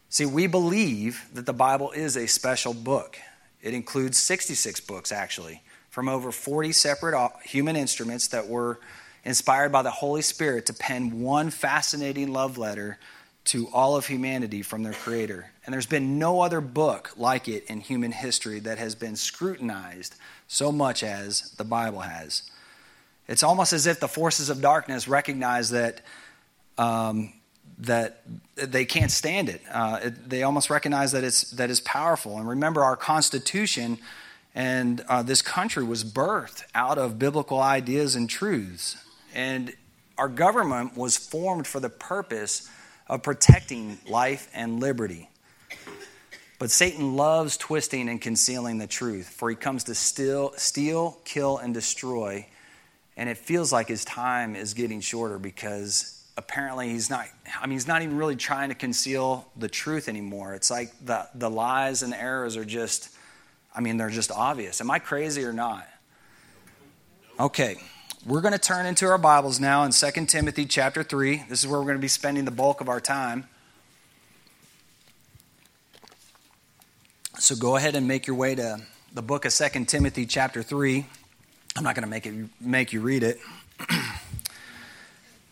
See, 0.07 0.25
we 0.25 0.47
believe 0.47 1.27
that 1.33 1.45
the 1.45 1.51
Bible 1.51 1.91
is 1.91 2.15
a 2.15 2.27
special 2.27 2.73
book. 2.73 3.19
It 3.61 3.73
includes 3.73 4.17
66 4.19 4.79
books, 4.79 5.11
actually, 5.11 5.63
from 5.89 6.07
over 6.07 6.31
40 6.31 6.71
separate 6.71 7.29
human 7.43 7.75
instruments 7.75 8.29
that 8.29 8.47
were 8.47 8.79
inspired 9.25 9.71
by 9.71 9.81
the 9.81 9.91
Holy 9.91 10.21
Spirit 10.21 10.67
to 10.67 10.73
pen 10.73 11.21
one 11.21 11.49
fascinating 11.49 12.31
love 12.31 12.57
letter 12.57 12.97
to 13.45 13.67
all 13.73 13.95
of 13.95 14.07
humanity 14.07 14.61
from 14.61 14.83
their 14.83 14.93
Creator. 14.93 15.51
And 15.65 15.73
there's 15.73 15.85
been 15.85 16.17
no 16.17 16.41
other 16.41 16.61
book 16.61 17.11
like 17.17 17.47
it 17.47 17.65
in 17.65 17.79
human 17.79 18.11
history 18.11 18.59
that 18.59 18.77
has 18.77 18.95
been 18.95 19.15
scrutinized 19.15 20.15
so 20.47 20.71
much 20.71 21.03
as 21.03 21.51
the 21.57 21.63
Bible 21.63 22.01
has. 22.01 22.49
It's 23.27 23.43
almost 23.43 23.73
as 23.73 23.87
if 23.87 23.99
the 23.99 24.07
forces 24.07 24.49
of 24.49 24.61
darkness 24.61 25.07
recognize 25.07 25.71
that. 25.71 26.01
Um, 26.77 27.33
that 27.77 28.21
they 28.55 28.85
can't 28.85 29.11
stand 29.11 29.49
it. 29.49 29.61
Uh, 29.69 29.99
it. 30.03 30.29
They 30.29 30.43
almost 30.43 30.69
recognize 30.69 31.11
that 31.11 31.25
it's 31.25 31.51
that 31.51 31.69
is 31.69 31.81
powerful. 31.81 32.37
And 32.37 32.47
remember, 32.47 32.83
our 32.83 32.95
Constitution 32.95 33.97
and 34.53 35.03
uh, 35.09 35.23
this 35.23 35.41
country 35.41 35.83
was 35.83 36.05
birthed 36.05 36.63
out 36.73 36.97
of 36.97 37.19
biblical 37.19 37.59
ideas 37.59 38.15
and 38.15 38.29
truths. 38.29 38.95
And 39.35 39.73
our 40.17 40.29
government 40.29 40.97
was 40.97 41.17
formed 41.17 41.67
for 41.67 41.79
the 41.79 41.89
purpose 41.89 42.69
of 43.07 43.21
protecting 43.21 43.99
life 44.07 44.49
and 44.53 44.79
liberty. 44.79 45.29
But 46.57 46.71
Satan 46.71 47.15
loves 47.15 47.57
twisting 47.57 48.07
and 48.07 48.21
concealing 48.21 48.77
the 48.77 48.87
truth, 48.87 49.27
for 49.27 49.49
he 49.49 49.55
comes 49.57 49.83
to 49.85 49.95
steal, 49.95 50.53
steal, 50.55 51.17
kill, 51.25 51.57
and 51.57 51.73
destroy. 51.73 52.47
And 53.17 53.29
it 53.29 53.37
feels 53.37 53.73
like 53.73 53.89
his 53.89 54.05
time 54.05 54.55
is 54.55 54.73
getting 54.73 55.01
shorter 55.01 55.37
because 55.37 56.23
apparently 56.37 56.89
he's 56.89 57.09
not, 57.09 57.27
I 57.61 57.67
mean, 57.67 57.73
he's 57.73 57.87
not 57.87 58.01
even 58.01 58.17
really 58.17 58.37
trying 58.37 58.69
to 58.69 58.75
conceal 58.75 59.45
the 59.57 59.67
truth 59.67 60.07
anymore. 60.07 60.53
It's 60.53 60.71
like 60.71 60.93
the, 61.05 61.27
the 61.35 61.49
lies 61.49 62.03
and 62.03 62.13
errors 62.13 62.55
are 62.55 62.65
just, 62.65 63.09
I 63.75 63.81
mean, 63.81 63.97
they're 63.97 64.09
just 64.09 64.31
obvious. 64.31 64.79
Am 64.79 64.89
I 64.89 64.99
crazy 64.99 65.43
or 65.43 65.53
not? 65.53 65.85
Okay. 67.37 67.75
We're 68.27 68.41
going 68.41 68.53
to 68.53 68.59
turn 68.59 68.87
into 68.87 69.05
our 69.05 69.19
Bibles 69.19 69.59
now 69.59 69.83
in 69.83 69.91
2 69.91 70.25
Timothy 70.25 70.65
chapter 70.65 71.03
3. 71.03 71.43
This 71.47 71.63
is 71.63 71.67
where 71.67 71.79
we're 71.79 71.85
going 71.85 71.97
to 71.97 72.01
be 72.01 72.07
spending 72.07 72.43
the 72.43 72.49
bulk 72.49 72.81
of 72.81 72.89
our 72.89 72.99
time. 72.99 73.47
So 77.37 77.55
go 77.55 77.75
ahead 77.75 77.95
and 77.95 78.07
make 78.07 78.25
your 78.25 78.35
way 78.35 78.55
to 78.55 78.81
the 79.13 79.21
book 79.21 79.45
of 79.45 79.53
2 79.53 79.85
Timothy 79.85 80.25
chapter 80.25 80.63
3. 80.63 81.05
I'm 81.75 81.83
not 81.83 81.93
going 81.93 82.03
to 82.03 82.09
make 82.09 82.25
it 82.25 82.33
make 82.59 82.93
you 82.93 82.99
read 82.99 83.21
it. 83.21 83.39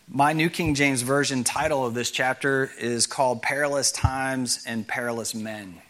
My 0.08 0.32
New 0.32 0.50
King 0.50 0.74
James 0.74 1.02
Version 1.02 1.44
title 1.44 1.86
of 1.86 1.94
this 1.94 2.10
chapter 2.10 2.72
is 2.80 3.06
called 3.06 3.40
Perilous 3.40 3.92
Times 3.92 4.64
and 4.66 4.84
Perilous 4.88 5.32
Men. 5.32 5.80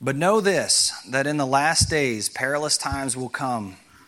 But 0.00 0.16
know 0.16 0.40
this 0.40 0.92
that 1.10 1.28
in 1.28 1.36
the 1.36 1.46
last 1.46 1.88
days 1.88 2.28
perilous 2.28 2.76
times 2.76 3.16
will 3.16 3.28
come 3.28 3.76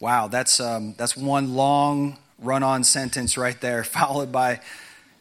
Wow, 0.00 0.28
that's, 0.28 0.60
um, 0.60 0.94
that's 0.96 1.14
one 1.14 1.54
long 1.54 2.16
run 2.38 2.62
on 2.62 2.84
sentence 2.84 3.36
right 3.36 3.60
there, 3.60 3.84
followed 3.84 4.32
by 4.32 4.60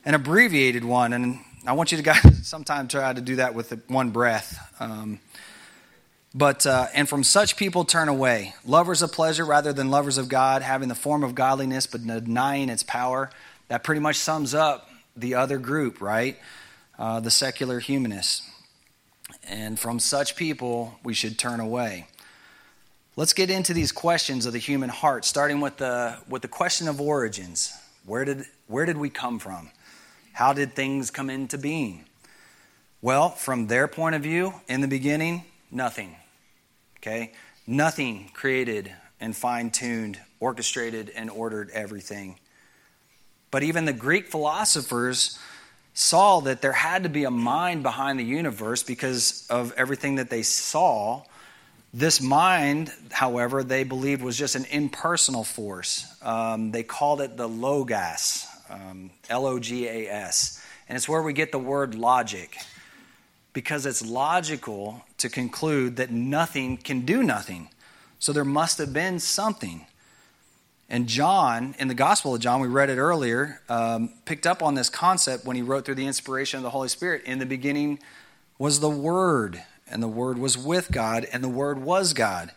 an 0.05 0.13
abbreviated 0.13 0.86
one. 0.86 1.12
And 1.12 1.39
I 1.67 1.74
want 1.74 1.91
you 1.91 1.98
to 1.98 2.03
guys 2.03 2.48
sometime 2.48 2.88
try 2.88 3.12
to 3.12 3.19
do 3.19 3.36
that 3.36 3.53
with 3.53 3.74
one 3.89 4.12
breath. 4.12 4.57
Um, 4.79 5.19
but, 6.33 6.65
uh, 6.65 6.88
and 6.93 7.09
from 7.09 7.25
such 7.25 7.57
people 7.57 7.83
turn 7.83 8.07
away, 8.07 8.53
lovers 8.65 9.01
of 9.01 9.12
pleasure 9.12 9.43
rather 9.43 9.74
than 9.74 9.91
lovers 9.91 10.17
of 10.17 10.29
God, 10.29 10.62
having 10.62 10.88
the 10.88 10.95
form 10.95 11.24
of 11.24 11.36
godliness 11.36 11.86
but 11.86 12.07
denying 12.07 12.69
its 12.69 12.83
power. 12.83 13.29
That 13.67 13.83
pretty 13.83 14.00
much 14.00 14.15
sums 14.15 14.53
up 14.53 14.89
the 15.13 15.36
other 15.36 15.57
group, 15.57 16.00
right? 16.01 16.39
Uh, 16.98 17.19
the 17.19 17.31
secular 17.31 17.79
humanists. 17.79 18.50
And 19.43 19.77
from 19.77 20.00
such 20.00 20.38
people, 20.38 21.00
we 21.03 21.13
should 21.13 21.38
turn 21.38 21.59
away. 21.59 22.07
Let's 23.19 23.33
get 23.33 23.49
into 23.49 23.73
these 23.73 23.91
questions 23.91 24.45
of 24.45 24.53
the 24.53 24.59
human 24.59 24.88
heart, 24.88 25.25
starting 25.25 25.59
with 25.59 25.75
the, 25.75 26.17
with 26.29 26.41
the 26.41 26.47
question 26.47 26.88
of 26.88 27.01
origins. 27.01 27.73
Where 28.05 28.23
did, 28.23 28.45
where 28.67 28.85
did 28.85 28.95
we 28.95 29.09
come 29.09 29.39
from? 29.39 29.71
How 30.31 30.53
did 30.53 30.73
things 30.73 31.11
come 31.11 31.29
into 31.29 31.57
being? 31.57 32.05
Well, 33.01 33.27
from 33.27 33.67
their 33.67 33.89
point 33.89 34.15
of 34.15 34.23
view, 34.23 34.53
in 34.69 34.79
the 34.79 34.88
beginning, 34.88 35.43
nothing. 35.69 36.15
Okay? 36.99 37.33
Nothing 37.67 38.29
created 38.33 38.89
and 39.19 39.35
fine 39.35 39.69
tuned, 39.71 40.17
orchestrated, 40.39 41.11
and 41.13 41.29
ordered 41.29 41.71
everything. 41.71 42.39
But 43.51 43.63
even 43.63 43.83
the 43.83 43.91
Greek 43.91 44.27
philosophers 44.27 45.38
saw 45.93 46.39
that 46.39 46.61
there 46.61 46.71
had 46.71 47.03
to 47.03 47.09
be 47.09 47.25
a 47.25 47.31
mind 47.31 47.83
behind 47.83 48.17
the 48.17 48.23
universe 48.23 48.81
because 48.81 49.45
of 49.49 49.73
everything 49.75 50.15
that 50.15 50.29
they 50.29 50.41
saw 50.41 51.23
this 51.93 52.22
mind, 52.22 52.93
however, 53.12 53.63
they 53.63 53.84
believed 53.84 54.22
was 54.22 54.38
just 54.38 54.55
an 54.55 54.65
impersonal 54.65 55.43
force. 55.43 56.05
Um, 56.22 56.72
they 56.72 56.84
called 56.84 57.22
it 57.22 57.36
the 57.36 57.48
logos, 57.48 58.46
um, 58.69 59.10
L 59.29 59.46
O 59.46 59.60
G 59.60 59.88
A 59.88 60.08
S. 60.08 60.63
And 60.88 60.96
it's 60.96 61.10
where 61.10 61.22
we 61.22 61.34
get 61.34 61.51
the 61.51 61.60
word 61.60 61.96
logic, 61.96 62.58
because 63.53 63.86
it's 63.86 64.05
logical 64.05 65.05
to 65.17 65.29
conclude 65.29 65.96
that 65.96 66.12
nothing 66.12 66.77
can 66.77 67.01
do 67.01 67.24
nothing. 67.24 67.69
So 68.19 68.34
there 68.34 68.46
must 68.46 68.77
have 68.77 68.93
been 68.93 69.19
something. 69.19 69.86
And 70.89 71.08
John, 71.08 71.75
in 71.77 71.88
the 71.88 71.93
Gospel 71.93 72.34
of 72.34 72.41
John, 72.41 72.60
we 72.60 72.67
read 72.67 72.89
it 72.89 72.98
earlier, 72.98 73.62
um, 73.69 74.10
picked 74.25 74.48
up 74.48 74.63
on 74.63 74.74
this 74.74 74.89
concept 74.89 75.46
when 75.46 75.55
he 75.55 75.62
wrote 75.62 75.86
through 75.86 75.96
the 75.96 76.08
inspiration 76.08 76.58
of 76.58 76.63
the 76.63 76.72
Holy 76.72 76.89
Spirit. 76.89 77.24
In 77.25 77.38
the 77.38 77.46
beginning 77.46 78.00
was 78.58 78.79
the 78.79 78.89
Word, 78.89 79.63
and 79.89 80.01
the 80.01 80.08
Word 80.08 80.38
was 80.38 80.58
with 80.58 80.91
God, 80.91 81.25
and 81.31 81.43
the 81.43 81.50
Word 81.50 81.79
was 81.79 82.13
God. 82.13 82.51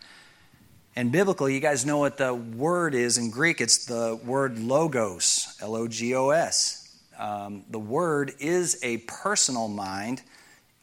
And 0.95 1.11
biblically, 1.11 1.55
you 1.55 1.61
guys 1.61 1.87
know 1.87 1.99
what 1.99 2.19
the 2.19 2.35
word 2.35 2.95
is 2.95 3.17
in 3.17 3.31
Greek. 3.31 3.61
It's 3.63 3.87
the 3.87 4.21
word 4.25 4.59
logos, 4.59 5.57
L 5.63 5.75
O 5.75 5.89
G 5.89 6.15
O 6.15 6.31
S. 6.31 7.01
Um, 7.19 7.65
the 7.71 7.79
word 7.79 8.35
is 8.41 8.79
a 8.83 8.99
personal 8.99 9.69
mind. 9.69 10.23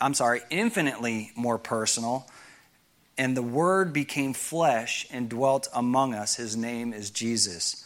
I'm 0.02 0.16
sorry, 0.16 0.42
infinitely 0.50 1.32
more 1.36 1.60
personal. 1.60 2.28
And 3.18 3.36
the 3.38 3.44
word 3.44 3.94
became 3.94 4.34
flesh 4.34 5.06
and 5.12 5.30
dwelt 5.30 5.68
among 5.76 6.16
us. 6.16 6.38
His 6.38 6.56
name 6.56 6.94
is 6.94 7.12
Jesus. 7.12 7.86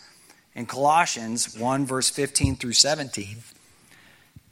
In 0.55 0.65
Colossians 0.65 1.57
1, 1.57 1.85
verse 1.85 2.09
15 2.09 2.55
through 2.55 2.73
17, 2.73 3.37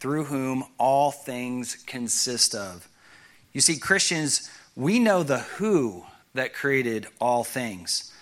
through 0.00 0.24
whom 0.24 0.64
all 0.78 1.10
things 1.10 1.76
consist 1.86 2.54
of. 2.54 2.88
You 3.52 3.60
see, 3.60 3.78
Christians, 3.78 4.50
we 4.74 4.98
know 4.98 5.22
the 5.22 5.40
who 5.40 6.04
that 6.34 6.54
created 6.54 7.06
all 7.20 7.44
things, 7.44 8.12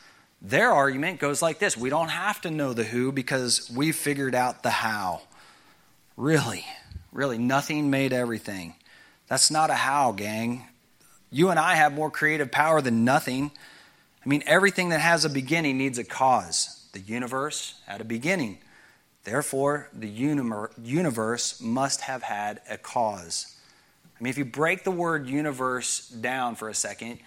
Their 0.41 0.71
argument 0.71 1.19
goes 1.19 1.43
like 1.43 1.59
this 1.59 1.77
We 1.77 1.91
don't 1.91 2.11
have 2.11 2.41
to 2.43 2.51
know 2.51 2.73
the 2.73 2.85
who 2.85 3.11
because 3.11 3.71
we 3.75 3.93
figured 3.93 4.35
out 4.35 4.63
the 4.63 4.71
how. 4.71 5.23
Really, 6.17 6.65
really, 7.13 7.39
nothing 7.39 7.91
made 7.91 8.13
everything. 8.13 8.75
That's 9.29 9.51
not 9.51 9.71
a 9.71 9.75
how, 9.75 10.13
gang. 10.13 10.67
You 11.31 11.51
and 11.51 11.59
I 11.59 11.75
have 11.75 11.93
more 11.93 12.11
creative 12.11 12.51
power 12.51 12.81
than 12.81 13.05
nothing. 13.05 13.51
I 14.25 14.29
mean, 14.29 14.43
everything 14.47 14.89
that 14.91 15.01
has 15.01 15.25
a 15.25 15.31
beginning 15.31 15.77
needs 15.79 15.99
a 15.99 16.05
cause. 16.05 16.89
The 16.93 17.01
universe 17.01 17.75
had 17.87 18.01
a 18.01 18.05
beginning. 18.05 18.59
Therefore, 19.29 19.91
the 19.93 20.09
universe 20.09 21.61
must 21.61 22.01
have 22.01 22.23
had 22.23 22.63
a 22.67 22.79
cause. 22.79 23.57
I 24.19 24.25
mean, 24.25 24.31
if 24.31 24.39
you 24.39 24.47
break 24.47 24.85
the 24.85 24.91
word 24.91 25.27
universe 25.27 26.09
down 26.09 26.55
for 26.55 26.71
a 26.71 26.75
second, 26.75 27.19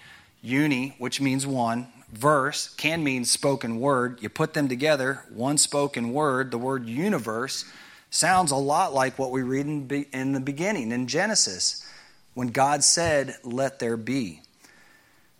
uni, 0.41 0.95
which 0.97 1.21
means 1.21 1.45
one, 1.45 1.89
verse 2.11 2.73
can 2.73 3.03
mean 3.03 3.23
spoken 3.23 3.79
word. 3.79 4.17
You 4.19 4.29
put 4.29 4.55
them 4.55 4.67
together, 4.67 5.21
one 5.29 5.59
spoken 5.59 6.11
word, 6.11 6.49
the 6.49 6.57
word 6.57 6.87
universe 6.87 7.65
sounds 8.09 8.49
a 8.49 8.55
lot 8.55 8.95
like 8.95 9.19
what 9.19 9.29
we 9.29 9.43
read 9.43 9.67
in, 10.11 10.31
the 10.31 10.39
beginning 10.39 10.91
in 10.91 11.05
Genesis 11.05 11.85
when 12.33 12.47
God 12.47 12.83
said, 12.83 13.35
Let 13.43 13.77
there 13.77 13.95
be. 13.95 14.41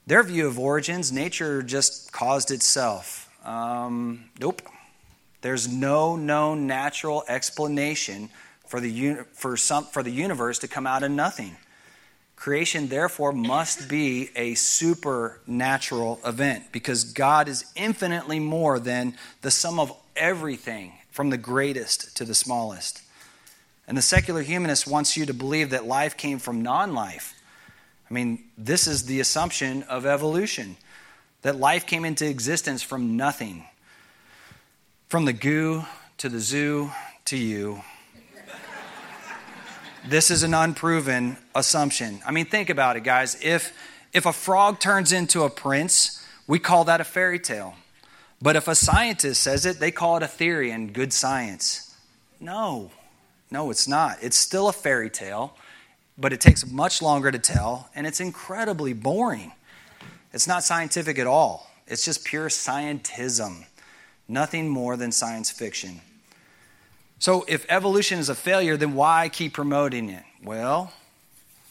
Their 0.05 0.21
view 0.21 0.45
of 0.45 0.59
origins, 0.59 1.11
nature 1.11 1.63
just 1.63 2.11
caused 2.11 2.51
itself. 2.51 3.35
Um, 3.43 4.25
nope. 4.39 4.61
There's 5.41 5.67
no 5.67 6.15
known 6.15 6.67
natural 6.67 7.23
explanation 7.27 8.29
for 8.67 8.79
the, 8.79 9.17
for, 9.33 9.57
some, 9.57 9.85
for 9.85 10.03
the 10.03 10.11
universe 10.11 10.59
to 10.59 10.67
come 10.67 10.87
out 10.87 11.03
of 11.03 11.11
nothing. 11.11 11.57
Creation, 12.35 12.87
therefore, 12.87 13.31
must 13.31 13.87
be 13.87 14.29
a 14.35 14.55
supernatural 14.55 16.19
event 16.25 16.71
because 16.71 17.03
God 17.03 17.47
is 17.47 17.65
infinitely 17.75 18.39
more 18.39 18.79
than 18.79 19.15
the 19.41 19.51
sum 19.51 19.79
of 19.79 19.93
everything, 20.15 20.93
from 21.11 21.29
the 21.29 21.37
greatest 21.37 22.15
to 22.17 22.25
the 22.25 22.33
smallest. 22.33 23.03
And 23.87 23.97
the 23.97 24.01
secular 24.01 24.41
humanist 24.41 24.87
wants 24.87 25.17
you 25.17 25.25
to 25.25 25.33
believe 25.33 25.71
that 25.71 25.85
life 25.85 26.17
came 26.17 26.39
from 26.39 26.61
non 26.61 26.93
life. 26.93 27.39
I 28.09 28.13
mean, 28.13 28.45
this 28.57 28.87
is 28.87 29.03
the 29.03 29.19
assumption 29.19 29.83
of 29.83 30.05
evolution 30.05 30.77
that 31.41 31.57
life 31.57 31.85
came 31.85 32.05
into 32.05 32.27
existence 32.27 32.81
from 32.81 33.17
nothing. 33.17 33.65
From 35.11 35.25
the 35.25 35.33
goo 35.33 35.83
to 36.19 36.29
the 36.29 36.39
zoo 36.39 36.89
to 37.25 37.35
you, 37.35 37.81
this 40.07 40.31
is 40.31 40.43
an 40.43 40.53
unproven 40.53 41.35
assumption. 41.53 42.21
I 42.25 42.31
mean, 42.31 42.45
think 42.45 42.69
about 42.69 42.95
it, 42.95 43.03
guys. 43.03 43.37
If, 43.43 43.77
if 44.13 44.25
a 44.25 44.31
frog 44.31 44.79
turns 44.79 45.11
into 45.11 45.43
a 45.43 45.49
prince, 45.49 46.25
we 46.47 46.59
call 46.59 46.85
that 46.85 47.01
a 47.01 47.03
fairy 47.03 47.39
tale. 47.39 47.75
But 48.41 48.55
if 48.55 48.69
a 48.69 48.73
scientist 48.73 49.43
says 49.43 49.65
it, 49.65 49.81
they 49.81 49.91
call 49.91 50.15
it 50.15 50.23
a 50.23 50.29
theory 50.29 50.71
and 50.71 50.93
good 50.93 51.11
science. 51.11 51.93
No, 52.39 52.91
no, 53.51 53.69
it's 53.69 53.89
not. 53.89 54.17
It's 54.21 54.37
still 54.37 54.69
a 54.69 54.73
fairy 54.73 55.09
tale, 55.09 55.57
but 56.17 56.31
it 56.31 56.39
takes 56.39 56.65
much 56.65 57.01
longer 57.01 57.31
to 57.31 57.39
tell, 57.39 57.89
and 57.95 58.07
it's 58.07 58.21
incredibly 58.21 58.93
boring. 58.93 59.51
It's 60.31 60.47
not 60.47 60.63
scientific 60.63 61.19
at 61.19 61.27
all, 61.27 61.69
it's 61.85 62.05
just 62.05 62.23
pure 62.23 62.47
scientism, 62.47 63.65
nothing 64.31 64.69
more 64.69 64.97
than 64.97 65.11
science 65.11 65.51
fiction. 65.51 66.01
So, 67.19 67.45
if 67.47 67.65
evolution 67.69 68.17
is 68.17 68.29
a 68.29 68.35
failure, 68.35 68.77
then 68.77 68.95
why 68.95 69.29
keep 69.29 69.53
promoting 69.53 70.09
it? 70.09 70.23
Well, 70.43 70.91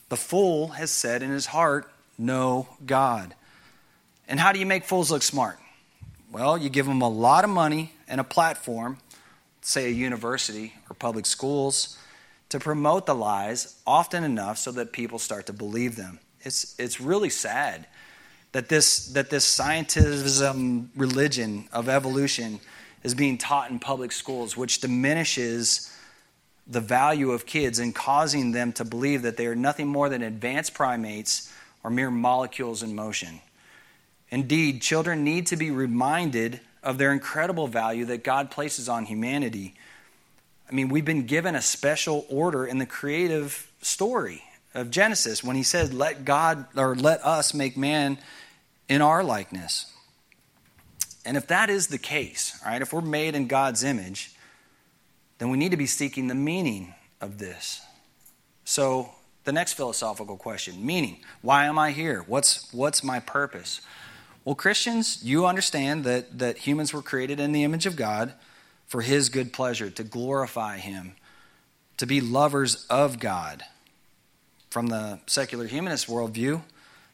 the 0.08 0.16
fool 0.16 0.68
has 0.68 0.90
said 0.90 1.22
in 1.22 1.30
his 1.30 1.46
heart, 1.46 1.90
No 2.18 2.68
God. 2.86 3.34
And 4.28 4.38
how 4.38 4.52
do 4.52 4.60
you 4.60 4.66
make 4.66 4.84
fools 4.84 5.10
look 5.10 5.22
smart? 5.22 5.58
Well, 6.30 6.56
you 6.56 6.68
give 6.68 6.86
them 6.86 7.02
a 7.02 7.08
lot 7.08 7.42
of 7.42 7.50
money 7.50 7.92
and 8.06 8.20
a 8.20 8.24
platform, 8.24 8.98
say 9.60 9.86
a 9.86 9.90
university 9.90 10.74
or 10.88 10.94
public 10.94 11.26
schools, 11.26 11.98
to 12.50 12.60
promote 12.60 13.06
the 13.06 13.14
lies 13.14 13.76
often 13.86 14.22
enough 14.22 14.58
so 14.58 14.70
that 14.72 14.92
people 14.92 15.18
start 15.18 15.46
to 15.46 15.52
believe 15.52 15.96
them. 15.96 16.20
It's, 16.42 16.76
it's 16.78 17.00
really 17.00 17.30
sad 17.30 17.86
that 18.52 18.68
this, 18.68 19.06
that 19.08 19.30
this 19.30 19.46
scientism 19.46 20.88
religion 20.96 21.68
of 21.72 21.88
evolution 21.88 22.60
is 23.02 23.14
being 23.14 23.38
taught 23.38 23.70
in 23.70 23.78
public 23.78 24.12
schools, 24.12 24.56
which 24.56 24.80
diminishes 24.80 25.94
the 26.66 26.80
value 26.80 27.30
of 27.32 27.46
kids 27.46 27.78
and 27.78 27.94
causing 27.94 28.52
them 28.52 28.72
to 28.72 28.84
believe 28.84 29.22
that 29.22 29.36
they 29.36 29.46
are 29.46 29.56
nothing 29.56 29.88
more 29.88 30.08
than 30.08 30.22
advanced 30.22 30.74
primates 30.74 31.52
or 31.82 31.90
mere 31.90 32.10
molecules 32.10 32.82
in 32.82 32.94
motion. 32.94 33.40
Indeed, 34.30 34.82
children 34.82 35.24
need 35.24 35.46
to 35.48 35.56
be 35.56 35.70
reminded 35.70 36.60
of 36.82 36.98
their 36.98 37.12
incredible 37.12 37.66
value 37.66 38.04
that 38.06 38.22
God 38.22 38.50
places 38.50 38.88
on 38.88 39.06
humanity. 39.06 39.74
I 40.68 40.72
mean, 40.72 40.88
we've 40.88 41.04
been 41.04 41.26
given 41.26 41.54
a 41.54 41.62
special 41.62 42.26
order 42.28 42.64
in 42.64 42.78
the 42.78 42.86
creative 42.86 43.70
story 43.82 44.42
of 44.74 44.90
Genesis 44.90 45.42
when 45.42 45.56
he 45.56 45.62
said, 45.62 45.92
Let 45.92 46.24
God 46.24 46.66
or 46.76 46.94
let 46.94 47.24
us 47.24 47.54
make 47.54 47.76
man 47.76 48.18
in 48.88 49.02
our 49.02 49.22
likeness. 49.22 49.86
And 51.24 51.36
if 51.36 51.46
that 51.48 51.70
is 51.70 51.88
the 51.88 51.98
case, 51.98 52.58
right, 52.64 52.80
if 52.80 52.92
we're 52.92 53.00
made 53.00 53.34
in 53.34 53.46
God's 53.46 53.84
image, 53.84 54.34
then 55.38 55.50
we 55.50 55.58
need 55.58 55.70
to 55.70 55.76
be 55.76 55.86
seeking 55.86 56.28
the 56.28 56.34
meaning 56.34 56.94
of 57.20 57.38
this. 57.38 57.82
So, 58.64 59.10
the 59.44 59.52
next 59.52 59.72
philosophical 59.72 60.36
question 60.36 60.84
meaning. 60.84 61.18
Why 61.42 61.64
am 61.64 61.78
I 61.78 61.92
here? 61.92 62.24
What's, 62.26 62.72
what's 62.72 63.02
my 63.02 63.20
purpose? 63.20 63.80
Well, 64.44 64.54
Christians, 64.54 65.22
you 65.22 65.46
understand 65.46 66.04
that, 66.04 66.38
that 66.38 66.58
humans 66.58 66.92
were 66.92 67.02
created 67.02 67.40
in 67.40 67.52
the 67.52 67.64
image 67.64 67.86
of 67.86 67.96
God 67.96 68.34
for 68.86 69.02
His 69.02 69.28
good 69.28 69.52
pleasure, 69.52 69.90
to 69.90 70.02
glorify 70.02 70.78
Him, 70.78 71.14
to 71.96 72.06
be 72.06 72.20
lovers 72.20 72.86
of 72.88 73.18
God. 73.18 73.62
From 74.70 74.86
the 74.86 75.18
secular 75.26 75.66
humanist 75.66 76.06
worldview, 76.06 76.62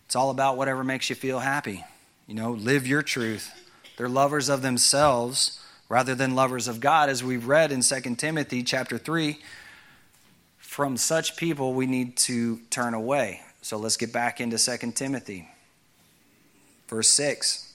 it's 0.04 0.14
all 0.14 0.30
about 0.30 0.58
whatever 0.58 0.84
makes 0.84 1.08
you 1.08 1.16
feel 1.16 1.38
happy. 1.38 1.84
You 2.26 2.34
know, 2.34 2.50
live 2.50 2.86
your 2.86 3.02
truth, 3.02 3.50
they're 3.96 4.10
lovers 4.10 4.50
of 4.50 4.60
themselves 4.60 5.58
rather 5.88 6.14
than 6.14 6.34
lovers 6.34 6.68
of 6.68 6.80
God, 6.80 7.08
as 7.08 7.24
we've 7.24 7.46
read 7.46 7.72
in 7.72 7.80
2 7.80 8.00
Timothy 8.16 8.62
chapter 8.62 8.98
3. 8.98 9.38
From 10.58 10.98
such 10.98 11.36
people, 11.36 11.72
we 11.72 11.86
need 11.86 12.16
to 12.18 12.58
turn 12.68 12.92
away. 12.92 13.40
So 13.62 13.78
let's 13.78 13.96
get 13.96 14.12
back 14.12 14.40
into 14.40 14.58
2 14.58 14.92
Timothy. 14.92 15.48
Verse 16.88 17.08
6 17.08 17.72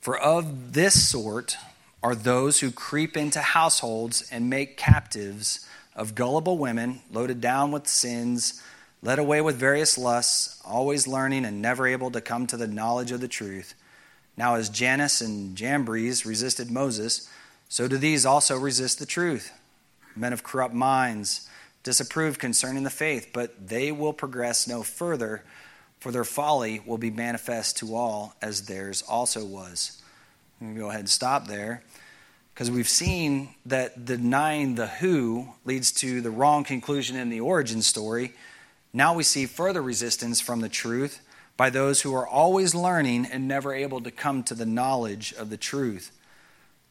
For 0.00 0.16
of 0.16 0.72
this 0.72 1.08
sort 1.08 1.56
are 2.00 2.14
those 2.14 2.60
who 2.60 2.70
creep 2.70 3.16
into 3.16 3.40
households 3.40 4.28
and 4.30 4.48
make 4.48 4.76
captives 4.76 5.66
of 5.96 6.14
gullible 6.14 6.58
women, 6.58 7.00
loaded 7.10 7.40
down 7.40 7.72
with 7.72 7.88
sins, 7.88 8.62
led 9.02 9.18
away 9.18 9.40
with 9.40 9.56
various 9.56 9.96
lusts, 9.96 10.60
always 10.64 11.06
learning 11.06 11.44
and 11.44 11.60
never 11.60 11.86
able 11.86 12.10
to 12.10 12.20
come 12.20 12.46
to 12.46 12.56
the 12.56 12.68
knowledge 12.68 13.10
of 13.10 13.20
the 13.20 13.28
truth. 13.28 13.74
Now, 14.36 14.56
as 14.56 14.68
Jannes 14.68 15.22
and 15.22 15.56
Jambres 15.56 16.26
resisted 16.26 16.70
Moses, 16.70 17.28
so 17.68 17.88
do 17.88 17.96
these 17.96 18.26
also 18.26 18.58
resist 18.58 18.98
the 18.98 19.06
truth. 19.06 19.50
Men 20.14 20.34
of 20.34 20.42
corrupt 20.42 20.74
minds 20.74 21.48
disapprove 21.82 22.38
concerning 22.38 22.82
the 22.82 22.90
faith, 22.90 23.30
but 23.32 23.68
they 23.68 23.90
will 23.90 24.12
progress 24.12 24.68
no 24.68 24.82
further, 24.82 25.42
for 25.98 26.12
their 26.12 26.24
folly 26.24 26.80
will 26.84 26.98
be 26.98 27.10
manifest 27.10 27.78
to 27.78 27.94
all, 27.94 28.34
as 28.42 28.66
theirs 28.66 29.02
also 29.08 29.44
was. 29.44 30.02
I'm 30.60 30.76
go 30.76 30.88
ahead 30.88 31.00
and 31.00 31.08
stop 31.08 31.46
there 31.46 31.82
because 32.56 32.70
we've 32.70 32.88
seen 32.88 33.50
that 33.66 34.06
denying 34.06 34.76
the 34.76 34.86
who 34.86 35.46
leads 35.66 35.92
to 35.92 36.22
the 36.22 36.30
wrong 36.30 36.64
conclusion 36.64 37.14
in 37.14 37.28
the 37.28 37.38
origin 37.38 37.82
story. 37.82 38.32
Now 38.94 39.12
we 39.12 39.24
see 39.24 39.44
further 39.44 39.82
resistance 39.82 40.40
from 40.40 40.62
the 40.62 40.70
truth 40.70 41.20
by 41.58 41.68
those 41.68 42.00
who 42.00 42.14
are 42.14 42.26
always 42.26 42.74
learning 42.74 43.26
and 43.26 43.46
never 43.46 43.74
able 43.74 44.00
to 44.00 44.10
come 44.10 44.42
to 44.44 44.54
the 44.54 44.64
knowledge 44.64 45.34
of 45.34 45.50
the 45.50 45.58
truth. 45.58 46.12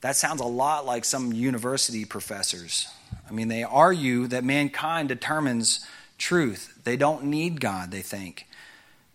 That 0.01 0.15
sounds 0.15 0.39
a 0.39 0.45
lot 0.45 0.85
like 0.85 1.03
some 1.03 1.33
university 1.33 2.05
professors. 2.05 2.87
I 3.27 3.31
mean, 3.31 3.47
they 3.47 3.63
argue 3.63 4.27
that 4.27 4.43
mankind 4.43 5.09
determines 5.09 5.83
truth. 6.19 6.79
They 6.83 6.95
don't 6.95 7.23
need 7.23 7.59
God, 7.59 7.89
they 7.89 8.03
think. 8.03 8.47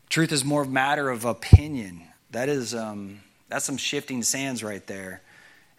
Truth 0.08 0.32
is 0.32 0.44
more 0.44 0.62
a 0.62 0.66
matter 0.66 1.10
of 1.10 1.24
opinion. 1.24 2.02
That 2.32 2.48
is, 2.48 2.74
um, 2.74 3.20
that's 3.48 3.66
some 3.66 3.76
shifting 3.76 4.24
sands 4.24 4.64
right 4.64 4.84
there. 4.88 5.22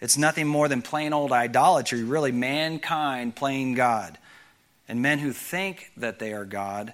It's 0.02 0.18
nothing 0.18 0.48
more 0.48 0.68
than 0.68 0.82
plain 0.82 1.14
old 1.14 1.32
idolatry, 1.32 2.04
really, 2.04 2.32
mankind 2.32 3.36
playing 3.36 3.76
God. 3.76 4.18
And 4.88 5.02
men 5.02 5.20
who 5.20 5.32
think 5.32 5.92
that 5.96 6.20
they 6.20 6.34
are 6.34 6.44
God 6.44 6.94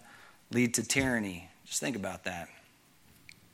lead 0.52 0.74
to 0.76 0.84
tyranny. 0.84 1.50
Just 1.65 1.80
think 1.80 1.96
about 1.96 2.26
that. 2.26 2.50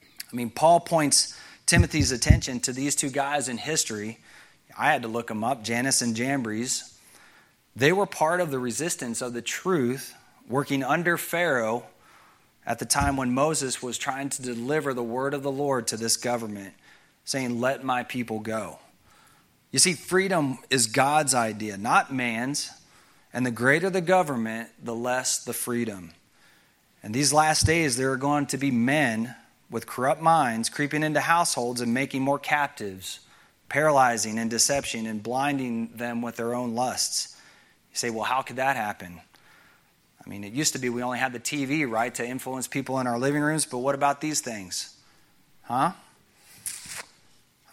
I 0.01 0.35
mean, 0.35 0.49
Paul 0.49 0.79
points 0.79 1.39
Timothy's 1.65 2.11
attention 2.11 2.59
to 2.61 2.73
these 2.73 2.95
two 2.95 3.09
guys 3.09 3.47
in 3.47 3.57
history. 3.57 4.19
I 4.77 4.91
had 4.91 5.03
to 5.03 5.07
look 5.07 5.27
them 5.27 5.43
up 5.43 5.63
Jannes 5.63 6.01
and 6.01 6.15
Jambres. 6.15 6.99
They 7.75 7.91
were 7.91 8.05
part 8.05 8.41
of 8.41 8.51
the 8.51 8.59
resistance 8.59 9.21
of 9.21 9.33
the 9.33 9.41
truth, 9.41 10.15
working 10.47 10.83
under 10.83 11.17
Pharaoh 11.17 11.85
at 12.65 12.79
the 12.79 12.85
time 12.85 13.17
when 13.17 13.33
Moses 13.33 13.81
was 13.81 13.97
trying 13.97 14.29
to 14.29 14.41
deliver 14.41 14.93
the 14.93 15.03
word 15.03 15.33
of 15.33 15.43
the 15.43 15.51
Lord 15.51 15.87
to 15.87 15.97
this 15.97 16.17
government. 16.17 16.73
saying, 17.25 17.61
Let 17.61 17.83
my 17.83 18.03
people 18.03 18.39
go. 18.39 18.79
You 19.73 19.79
see, 19.79 19.93
freedom 19.93 20.59
is 20.69 20.85
God's 20.85 21.33
idea, 21.33 21.77
not 21.77 22.13
man's. 22.13 22.69
And 23.33 23.43
the 23.43 23.51
greater 23.51 23.89
the 23.89 24.01
government, 24.01 24.69
the 24.81 24.93
less 24.93 25.43
the 25.43 25.53
freedom. 25.53 26.11
And 27.01 27.13
these 27.13 27.33
last 27.33 27.65
days, 27.65 27.97
there 27.97 28.11
are 28.11 28.17
going 28.17 28.45
to 28.47 28.57
be 28.57 28.69
men 28.69 29.33
with 29.71 29.87
corrupt 29.87 30.21
minds 30.21 30.69
creeping 30.69 31.01
into 31.01 31.19
households 31.19 31.81
and 31.81 31.91
making 31.91 32.21
more 32.21 32.37
captives, 32.37 33.21
paralyzing 33.67 34.37
and 34.37 34.51
deception, 34.51 35.07
and 35.07 35.23
blinding 35.23 35.89
them 35.95 36.21
with 36.21 36.35
their 36.35 36.53
own 36.53 36.75
lusts. 36.75 37.35
You 37.91 37.97
say, 37.97 38.09
well, 38.11 38.25
how 38.25 38.43
could 38.43 38.57
that 38.57 38.75
happen? 38.75 39.19
I 40.23 40.29
mean, 40.29 40.43
it 40.43 40.53
used 40.53 40.73
to 40.73 40.79
be 40.79 40.89
we 40.89 41.01
only 41.01 41.17
had 41.17 41.33
the 41.33 41.39
TV, 41.39 41.89
right, 41.89 42.13
to 42.13 42.25
influence 42.25 42.67
people 42.67 42.99
in 42.99 43.07
our 43.07 43.17
living 43.17 43.41
rooms, 43.41 43.65
but 43.65 43.79
what 43.79 43.95
about 43.95 44.21
these 44.21 44.39
things? 44.39 44.95
Huh? 45.63 45.93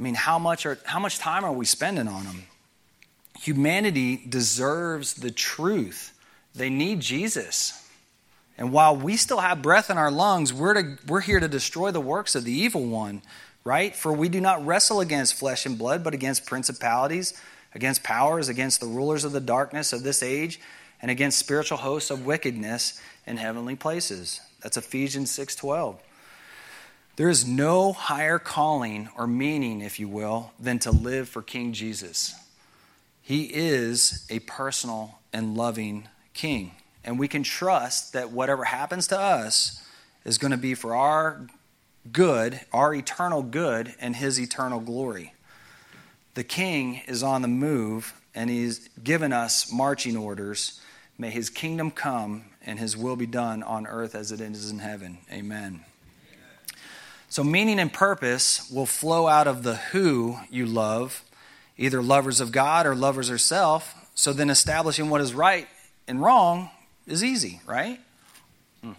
I 0.00 0.02
mean, 0.02 0.14
how 0.14 0.38
much, 0.38 0.64
are, 0.64 0.78
how 0.84 0.98
much 0.98 1.18
time 1.18 1.44
are 1.44 1.52
we 1.52 1.66
spending 1.66 2.08
on 2.08 2.24
them? 2.24 2.44
Humanity 3.42 4.16
deserves 4.26 5.12
the 5.12 5.30
truth. 5.30 6.18
They 6.54 6.70
need 6.70 7.00
Jesus. 7.00 7.86
And 8.56 8.72
while 8.72 8.96
we 8.96 9.18
still 9.18 9.40
have 9.40 9.60
breath 9.60 9.90
in 9.90 9.98
our 9.98 10.10
lungs, 10.10 10.54
we're, 10.54 10.72
to, 10.72 10.98
we're 11.06 11.20
here 11.20 11.38
to 11.38 11.48
destroy 11.48 11.90
the 11.90 12.00
works 12.00 12.34
of 12.34 12.44
the 12.44 12.52
evil 12.52 12.86
one, 12.86 13.20
right? 13.62 13.94
For 13.94 14.10
we 14.10 14.30
do 14.30 14.40
not 14.40 14.64
wrestle 14.64 15.02
against 15.02 15.34
flesh 15.34 15.66
and 15.66 15.76
blood, 15.76 16.02
but 16.02 16.14
against 16.14 16.46
principalities, 16.46 17.38
against 17.74 18.02
powers, 18.02 18.48
against 18.48 18.80
the 18.80 18.86
rulers 18.86 19.24
of 19.24 19.32
the 19.32 19.40
darkness 19.40 19.92
of 19.92 20.02
this 20.02 20.22
age, 20.22 20.60
and 21.02 21.10
against 21.10 21.38
spiritual 21.38 21.76
hosts 21.76 22.10
of 22.10 22.24
wickedness 22.24 22.98
in 23.26 23.36
heavenly 23.36 23.76
places. 23.76 24.40
That's 24.62 24.78
Ephesians 24.78 25.30
6:12. 25.30 25.98
There 27.20 27.28
is 27.28 27.46
no 27.46 27.92
higher 27.92 28.38
calling 28.38 29.10
or 29.14 29.26
meaning, 29.26 29.82
if 29.82 30.00
you 30.00 30.08
will, 30.08 30.52
than 30.58 30.78
to 30.78 30.90
live 30.90 31.28
for 31.28 31.42
King 31.42 31.74
Jesus. 31.74 32.34
He 33.20 33.42
is 33.52 34.24
a 34.30 34.38
personal 34.38 35.18
and 35.30 35.54
loving 35.54 36.08
king. 36.32 36.72
And 37.04 37.18
we 37.18 37.28
can 37.28 37.42
trust 37.42 38.14
that 38.14 38.30
whatever 38.30 38.64
happens 38.64 39.06
to 39.08 39.20
us 39.20 39.86
is 40.24 40.38
going 40.38 40.52
to 40.52 40.56
be 40.56 40.72
for 40.72 40.94
our 40.94 41.46
good, 42.10 42.58
our 42.72 42.94
eternal 42.94 43.42
good, 43.42 43.94
and 44.00 44.16
his 44.16 44.40
eternal 44.40 44.80
glory. 44.80 45.34
The 46.32 46.44
king 46.44 47.02
is 47.06 47.22
on 47.22 47.42
the 47.42 47.48
move, 47.48 48.18
and 48.34 48.48
he's 48.48 48.88
given 49.04 49.30
us 49.30 49.70
marching 49.70 50.16
orders. 50.16 50.80
May 51.18 51.28
his 51.28 51.50
kingdom 51.50 51.90
come 51.90 52.46
and 52.64 52.78
his 52.78 52.96
will 52.96 53.16
be 53.16 53.26
done 53.26 53.62
on 53.62 53.86
earth 53.86 54.14
as 54.14 54.32
it 54.32 54.40
is 54.40 54.70
in 54.70 54.78
heaven. 54.78 55.18
Amen. 55.30 55.84
So, 57.30 57.44
meaning 57.44 57.78
and 57.78 57.92
purpose 57.92 58.68
will 58.72 58.86
flow 58.86 59.28
out 59.28 59.46
of 59.46 59.62
the 59.62 59.76
who 59.76 60.38
you 60.50 60.66
love, 60.66 61.22
either 61.78 62.02
lovers 62.02 62.40
of 62.40 62.50
God 62.50 62.86
or 62.86 62.96
lovers 62.96 63.30
of 63.30 63.40
self. 63.40 63.94
So, 64.16 64.32
then 64.32 64.50
establishing 64.50 65.10
what 65.10 65.20
is 65.20 65.32
right 65.32 65.68
and 66.08 66.20
wrong 66.20 66.70
is 67.06 67.22
easy, 67.22 67.60
right? 67.64 68.00
Hmm. 68.82 68.94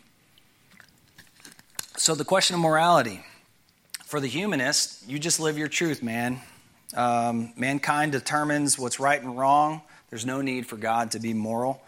So, 1.97 2.15
the 2.15 2.23
question 2.23 2.53
of 2.53 2.61
morality. 2.61 3.21
For 4.05 4.21
the 4.21 4.27
humanist, 4.27 5.09
you 5.09 5.19
just 5.19 5.41
live 5.41 5.57
your 5.57 5.67
truth, 5.67 6.01
man. 6.01 6.39
Um, 6.95 7.51
mankind 7.57 8.13
determines 8.13 8.79
what's 8.79 8.99
right 8.99 9.21
and 9.21 9.37
wrong. 9.37 9.81
There's 10.09 10.25
no 10.25 10.41
need 10.41 10.67
for 10.67 10.77
God 10.77 11.11
to 11.11 11.19
be 11.19 11.33
moral. 11.33 11.81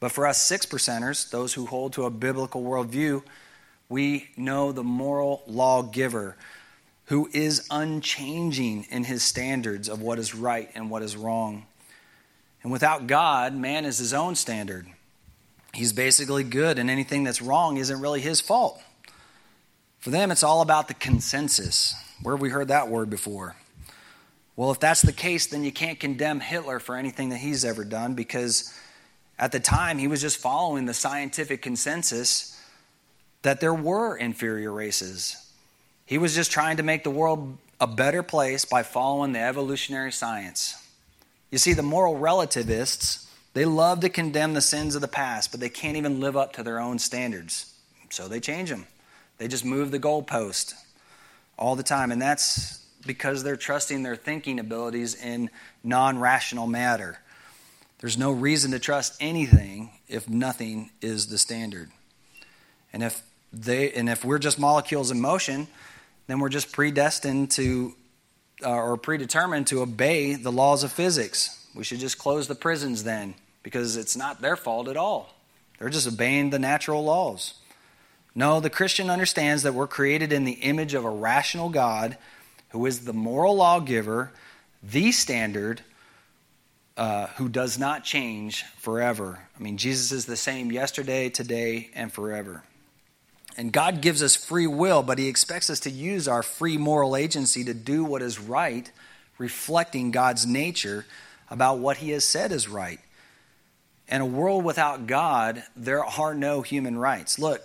But 0.00 0.10
for 0.10 0.26
us 0.26 0.42
six 0.42 0.66
percenters, 0.66 1.30
those 1.30 1.54
who 1.54 1.66
hold 1.66 1.92
to 1.92 2.06
a 2.06 2.10
biblical 2.10 2.62
worldview, 2.62 3.22
we 3.90 4.30
know 4.36 4.72
the 4.72 4.84
moral 4.84 5.42
lawgiver 5.46 6.36
who 7.06 7.28
is 7.32 7.66
unchanging 7.70 8.86
in 8.88 9.04
his 9.04 9.22
standards 9.22 9.88
of 9.88 10.00
what 10.00 10.18
is 10.18 10.32
right 10.32 10.70
and 10.76 10.88
what 10.88 11.02
is 11.02 11.16
wrong. 11.16 11.66
And 12.62 12.70
without 12.70 13.08
God, 13.08 13.52
man 13.52 13.84
is 13.84 13.98
his 13.98 14.14
own 14.14 14.36
standard. 14.36 14.86
He's 15.74 15.92
basically 15.92 16.44
good, 16.44 16.78
and 16.78 16.88
anything 16.88 17.24
that's 17.24 17.42
wrong 17.42 17.78
isn't 17.78 18.00
really 18.00 18.20
his 18.20 18.40
fault. 18.40 18.80
For 19.98 20.10
them, 20.10 20.30
it's 20.30 20.44
all 20.44 20.62
about 20.62 20.86
the 20.86 20.94
consensus. 20.94 21.94
Where 22.22 22.36
have 22.36 22.40
we 22.40 22.50
heard 22.50 22.68
that 22.68 22.88
word 22.88 23.10
before? 23.10 23.56
Well, 24.54 24.70
if 24.70 24.78
that's 24.78 25.02
the 25.02 25.12
case, 25.12 25.46
then 25.46 25.64
you 25.64 25.72
can't 25.72 25.98
condemn 25.98 26.38
Hitler 26.38 26.78
for 26.78 26.94
anything 26.94 27.30
that 27.30 27.38
he's 27.38 27.64
ever 27.64 27.84
done 27.84 28.14
because 28.14 28.72
at 29.38 29.52
the 29.52 29.60
time 29.60 29.98
he 29.98 30.06
was 30.06 30.20
just 30.20 30.36
following 30.36 30.86
the 30.86 30.94
scientific 30.94 31.60
consensus 31.60 32.59
that 33.42 33.60
there 33.60 33.74
were 33.74 34.16
inferior 34.16 34.72
races. 34.72 35.36
He 36.06 36.18
was 36.18 36.34
just 36.34 36.50
trying 36.50 36.76
to 36.78 36.82
make 36.82 37.04
the 37.04 37.10
world 37.10 37.56
a 37.80 37.86
better 37.86 38.22
place 38.22 38.64
by 38.64 38.82
following 38.82 39.32
the 39.32 39.40
evolutionary 39.40 40.12
science. 40.12 40.74
You 41.50 41.58
see, 41.58 41.72
the 41.72 41.82
moral 41.82 42.16
relativists, 42.16 43.30
they 43.54 43.64
love 43.64 44.00
to 44.00 44.08
condemn 44.08 44.54
the 44.54 44.60
sins 44.60 44.94
of 44.94 45.00
the 45.00 45.08
past, 45.08 45.50
but 45.50 45.60
they 45.60 45.68
can't 45.68 45.96
even 45.96 46.20
live 46.20 46.36
up 46.36 46.52
to 46.54 46.62
their 46.62 46.78
own 46.78 46.98
standards. 46.98 47.72
So 48.10 48.28
they 48.28 48.40
change 48.40 48.70
them. 48.70 48.86
They 49.38 49.48
just 49.48 49.64
move 49.64 49.90
the 49.90 49.98
goalpost 49.98 50.74
all 51.56 51.76
the 51.76 51.82
time. 51.82 52.12
And 52.12 52.20
that's 52.20 52.84
because 53.06 53.42
they're 53.42 53.56
trusting 53.56 54.02
their 54.02 54.16
thinking 54.16 54.58
abilities 54.58 55.14
in 55.14 55.50
non 55.82 56.18
rational 56.18 56.66
matter. 56.66 57.18
There's 58.00 58.18
no 58.18 58.32
reason 58.32 58.70
to 58.72 58.78
trust 58.78 59.16
anything 59.20 59.90
if 60.08 60.28
nothing 60.28 60.90
is 61.00 61.28
the 61.28 61.38
standard. 61.38 61.90
And 62.92 63.02
if 63.02 63.22
they 63.52 63.92
and 63.92 64.08
if 64.08 64.24
we're 64.24 64.38
just 64.38 64.58
molecules 64.58 65.10
in 65.10 65.20
motion, 65.20 65.68
then 66.26 66.38
we're 66.38 66.48
just 66.48 66.72
predestined 66.72 67.50
to 67.52 67.94
uh, 68.64 68.70
or 68.70 68.96
predetermined 68.96 69.66
to 69.68 69.82
obey 69.82 70.34
the 70.34 70.52
laws 70.52 70.84
of 70.84 70.92
physics. 70.92 71.66
We 71.74 71.84
should 71.84 72.00
just 72.00 72.18
close 72.18 72.48
the 72.48 72.54
prisons 72.54 73.04
then 73.04 73.34
because 73.62 73.96
it's 73.96 74.16
not 74.16 74.40
their 74.40 74.56
fault 74.56 74.88
at 74.88 74.96
all. 74.96 75.34
They're 75.78 75.88
just 75.88 76.08
obeying 76.08 76.50
the 76.50 76.58
natural 76.58 77.04
laws. 77.04 77.54
No, 78.34 78.60
the 78.60 78.70
Christian 78.70 79.10
understands 79.10 79.62
that 79.62 79.74
we're 79.74 79.86
created 79.86 80.32
in 80.32 80.44
the 80.44 80.52
image 80.52 80.94
of 80.94 81.04
a 81.04 81.10
rational 81.10 81.68
God 81.68 82.16
who 82.70 82.86
is 82.86 83.04
the 83.04 83.12
moral 83.12 83.56
lawgiver, 83.56 84.30
the 84.82 85.10
standard, 85.10 85.82
uh, 86.96 87.26
who 87.38 87.48
does 87.48 87.78
not 87.78 88.04
change 88.04 88.62
forever. 88.76 89.40
I 89.58 89.62
mean, 89.62 89.78
Jesus 89.78 90.12
is 90.12 90.26
the 90.26 90.36
same 90.36 90.70
yesterday, 90.70 91.28
today, 91.28 91.90
and 91.94 92.12
forever. 92.12 92.62
And 93.56 93.72
God 93.72 94.00
gives 94.00 94.22
us 94.22 94.36
free 94.36 94.66
will, 94.66 95.02
but 95.02 95.18
He 95.18 95.28
expects 95.28 95.68
us 95.70 95.80
to 95.80 95.90
use 95.90 96.28
our 96.28 96.42
free 96.42 96.76
moral 96.76 97.16
agency 97.16 97.64
to 97.64 97.74
do 97.74 98.04
what 98.04 98.22
is 98.22 98.38
right, 98.38 98.90
reflecting 99.38 100.10
God's 100.10 100.46
nature 100.46 101.06
about 101.50 101.78
what 101.78 101.98
He 101.98 102.10
has 102.10 102.24
said 102.24 102.52
is 102.52 102.68
right. 102.68 103.00
In 104.08 104.20
a 104.20 104.26
world 104.26 104.64
without 104.64 105.06
God, 105.06 105.62
there 105.76 106.04
are 106.04 106.34
no 106.34 106.62
human 106.62 106.98
rights. 106.98 107.38
Look, 107.38 107.62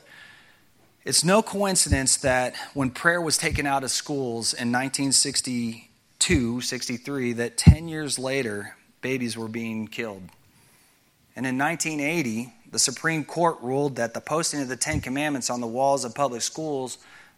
it's 1.06 1.24
no 1.24 1.44
coincidence 1.44 2.18
that 2.18 2.56
when 2.74 2.90
prayer 2.90 3.22
was 3.22 3.38
taken 3.38 3.68
out 3.68 3.84
of 3.84 3.92
schools 3.92 4.54
in 4.54 4.72
1962, 4.72 6.62
63, 6.62 7.34
that 7.34 7.58
10 7.58 7.88
years 7.88 8.18
later, 8.18 8.76
babies 9.02 9.38
were 9.38 9.48
being 9.48 9.88
killed. 9.88 10.24
And 11.36 11.46
in 11.46 11.60
1980, 11.60 12.55
the 12.76 12.80
Supreme 12.80 13.24
Court 13.24 13.58
ruled 13.62 13.96
that 13.96 14.14
the 14.14 14.20
posting 14.20 14.60
of 14.60 14.68
the 14.68 14.76
Ten 14.76 15.00
Commandments 15.00 15.50
on 15.50 15.62
the 15.62 15.66
walls 15.66 16.04
of 16.04 16.14
public 16.14 16.42
schools 16.42 16.98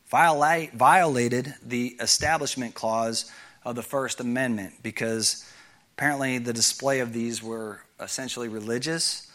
violate, 0.10 0.74
violated 0.74 1.54
the 1.64 1.96
Establishment 2.00 2.74
Clause 2.74 3.32
of 3.64 3.76
the 3.76 3.84
First 3.84 4.20
Amendment 4.20 4.74
because 4.82 5.48
apparently 5.96 6.40
the 6.40 6.54
display 6.54 7.02
of 7.02 7.14
these 7.14 7.44
were 7.44 7.82
essentially 8.00 8.48
religious. 8.48 9.32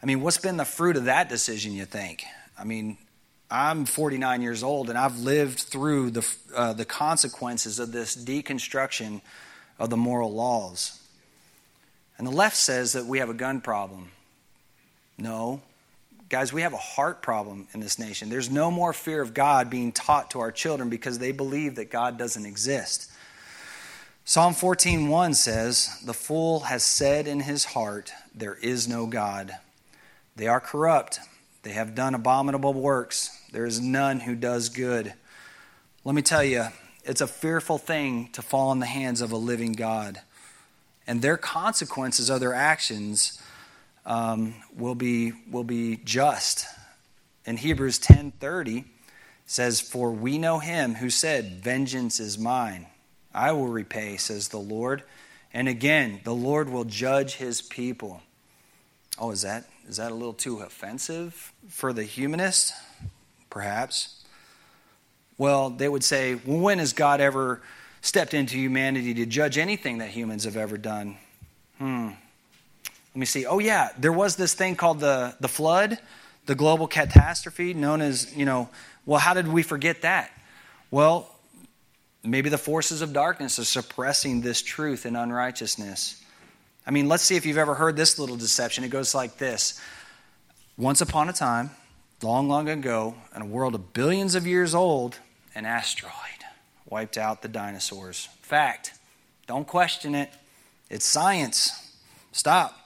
I 0.00 0.06
mean, 0.06 0.20
what's 0.20 0.38
been 0.38 0.56
the 0.56 0.64
fruit 0.64 0.96
of 0.96 1.06
that 1.06 1.28
decision, 1.28 1.72
you 1.72 1.84
think? 1.84 2.22
I 2.56 2.62
mean, 2.62 2.96
I'm 3.50 3.86
49 3.86 4.42
years 4.42 4.62
old 4.62 4.88
and 4.88 4.96
I've 4.96 5.18
lived 5.18 5.58
through 5.58 6.12
the, 6.12 6.34
uh, 6.54 6.74
the 6.74 6.84
consequences 6.84 7.80
of 7.80 7.90
this 7.90 8.14
deconstruction 8.14 9.20
of 9.80 9.90
the 9.90 9.96
moral 9.96 10.32
laws. 10.32 11.00
And 12.18 12.24
the 12.24 12.30
left 12.30 12.54
says 12.54 12.92
that 12.92 13.06
we 13.06 13.18
have 13.18 13.30
a 13.30 13.34
gun 13.34 13.60
problem. 13.60 14.12
No. 15.20 15.60
Guys, 16.28 16.52
we 16.52 16.62
have 16.62 16.72
a 16.72 16.78
heart 16.78 17.22
problem 17.22 17.66
in 17.74 17.80
this 17.80 17.98
nation. 17.98 18.30
There's 18.30 18.50
no 18.50 18.70
more 18.70 18.92
fear 18.92 19.20
of 19.20 19.34
God 19.34 19.68
being 19.68 19.92
taught 19.92 20.30
to 20.30 20.40
our 20.40 20.52
children 20.52 20.88
because 20.88 21.18
they 21.18 21.32
believe 21.32 21.74
that 21.74 21.90
God 21.90 22.16
doesn't 22.16 22.46
exist. 22.46 23.10
Psalm 24.24 24.54
14:1 24.54 25.34
says, 25.34 25.90
"The 26.04 26.14
fool 26.14 26.60
has 26.60 26.84
said 26.84 27.26
in 27.26 27.40
his 27.40 27.64
heart, 27.66 28.12
there 28.32 28.54
is 28.54 28.86
no 28.86 29.06
God. 29.06 29.58
They 30.36 30.46
are 30.46 30.60
corrupt. 30.60 31.18
They 31.62 31.72
have 31.72 31.96
done 31.96 32.14
abominable 32.14 32.72
works. 32.72 33.30
There 33.50 33.66
is 33.66 33.80
none 33.80 34.20
who 34.20 34.36
does 34.36 34.68
good." 34.68 35.14
Let 36.04 36.14
me 36.14 36.22
tell 36.22 36.44
you, 36.44 36.68
it's 37.02 37.20
a 37.20 37.26
fearful 37.26 37.78
thing 37.78 38.28
to 38.32 38.40
fall 38.40 38.70
in 38.70 38.78
the 38.78 38.86
hands 38.86 39.20
of 39.20 39.32
a 39.32 39.36
living 39.36 39.72
God. 39.72 40.22
And 41.06 41.22
their 41.22 41.36
consequences 41.36 42.30
of 42.30 42.38
their 42.38 42.54
actions 42.54 43.38
um, 44.06 44.54
will 44.76 44.94
be 44.94 45.32
will 45.50 45.64
be 45.64 45.96
just. 46.04 46.66
In 47.44 47.56
Hebrews 47.56 47.98
10:30 47.98 48.84
says, 49.50 49.80
For 49.80 50.12
we 50.12 50.38
know 50.38 50.60
him 50.60 50.94
who 50.94 51.10
said, 51.10 51.60
Vengeance 51.62 52.20
is 52.20 52.38
mine. 52.38 52.86
I 53.34 53.50
will 53.50 53.66
repay, 53.66 54.16
says 54.16 54.48
the 54.48 54.58
Lord. 54.58 55.02
And 55.52 55.68
again, 55.68 56.20
the 56.22 56.34
Lord 56.34 56.68
will 56.68 56.84
judge 56.84 57.34
his 57.34 57.60
people. 57.60 58.22
Oh, 59.18 59.32
is 59.32 59.42
that 59.42 59.64
is 59.88 59.96
that 59.96 60.12
a 60.12 60.14
little 60.14 60.34
too 60.34 60.60
offensive 60.60 61.52
for 61.68 61.92
the 61.92 62.04
humanist? 62.04 62.72
Perhaps. 63.50 64.22
Well, 65.36 65.70
they 65.70 65.88
would 65.88 66.04
say, 66.04 66.34
when 66.34 66.78
has 66.78 66.92
God 66.92 67.20
ever 67.20 67.60
stepped 68.02 68.34
into 68.34 68.56
humanity 68.56 69.14
to 69.14 69.26
judge 69.26 69.58
anything 69.58 69.98
that 69.98 70.10
humans 70.10 70.44
have 70.44 70.56
ever 70.56 70.78
done? 70.78 71.16
Hmm. 71.78 72.10
Let 73.14 73.18
me 73.18 73.26
see. 73.26 73.46
Oh, 73.46 73.58
yeah, 73.58 73.90
there 73.98 74.12
was 74.12 74.36
this 74.36 74.54
thing 74.54 74.76
called 74.76 75.00
the, 75.00 75.34
the 75.40 75.48
flood, 75.48 75.98
the 76.46 76.54
global 76.54 76.86
catastrophe, 76.86 77.74
known 77.74 78.00
as, 78.00 78.34
you 78.36 78.44
know, 78.44 78.68
well, 79.04 79.18
how 79.18 79.34
did 79.34 79.48
we 79.48 79.62
forget 79.62 80.02
that? 80.02 80.30
Well, 80.90 81.28
maybe 82.22 82.50
the 82.50 82.58
forces 82.58 83.02
of 83.02 83.12
darkness 83.12 83.58
are 83.58 83.64
suppressing 83.64 84.40
this 84.40 84.62
truth 84.62 85.04
and 85.06 85.16
unrighteousness. 85.16 86.22
I 86.86 86.90
mean, 86.92 87.08
let's 87.08 87.22
see 87.22 87.36
if 87.36 87.46
you've 87.46 87.58
ever 87.58 87.74
heard 87.74 87.96
this 87.96 88.18
little 88.18 88.36
deception. 88.36 88.84
It 88.84 88.88
goes 88.88 89.14
like 89.14 89.38
this 89.38 89.80
Once 90.76 91.00
upon 91.00 91.28
a 91.28 91.32
time, 91.32 91.70
long, 92.22 92.48
long 92.48 92.68
ago, 92.68 93.14
in 93.34 93.42
a 93.42 93.46
world 93.46 93.74
of 93.74 93.92
billions 93.92 94.34
of 94.34 94.46
years 94.46 94.74
old, 94.74 95.18
an 95.54 95.66
asteroid 95.66 96.12
wiped 96.86 97.18
out 97.18 97.42
the 97.42 97.48
dinosaurs. 97.48 98.28
Fact. 98.42 98.92
Don't 99.46 99.66
question 99.66 100.14
it. 100.14 100.30
It's 100.88 101.04
science. 101.04 101.92
Stop. 102.32 102.76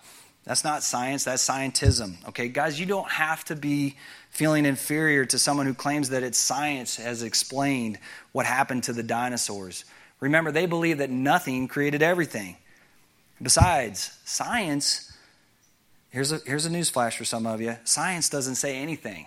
That's 0.45 0.63
not 0.63 0.83
science, 0.83 1.25
that's 1.25 1.47
scientism. 1.47 2.17
Okay, 2.29 2.49
guys, 2.49 2.79
you 2.79 2.87
don't 2.87 3.11
have 3.11 3.45
to 3.47 3.57
be 3.57 3.97
feeling 4.31 4.67
inferior 4.67 5.25
to 5.25 5.39
someone 5.39 5.67
who 5.67 5.75
claims 5.75 6.11
that 6.11 6.23
it's 6.23 6.39
science 6.39 6.97
has 6.97 7.23
explained 7.23 7.99
what 8.33 8.45
happened 8.45 8.85
to 8.85 8.93
the 8.93 9.03
dinosaurs. 9.03 9.85
Remember, 10.21 10.53
they 10.53 10.67
believe 10.67 10.99
that 10.99 11.11
nothing 11.11 11.67
created 11.67 12.03
everything. 12.03 12.57
Besides, 13.41 14.19
science, 14.25 15.17
here's 16.11 16.31
a, 16.31 16.39
here's 16.47 16.67
a 16.67 16.71
news 16.71 16.91
flash 16.91 17.17
for 17.17 17.25
some 17.25 17.47
of 17.47 17.61
you 17.61 17.77
science 17.85 18.29
doesn't 18.29 18.57
say 18.57 18.77
anything, 18.77 19.27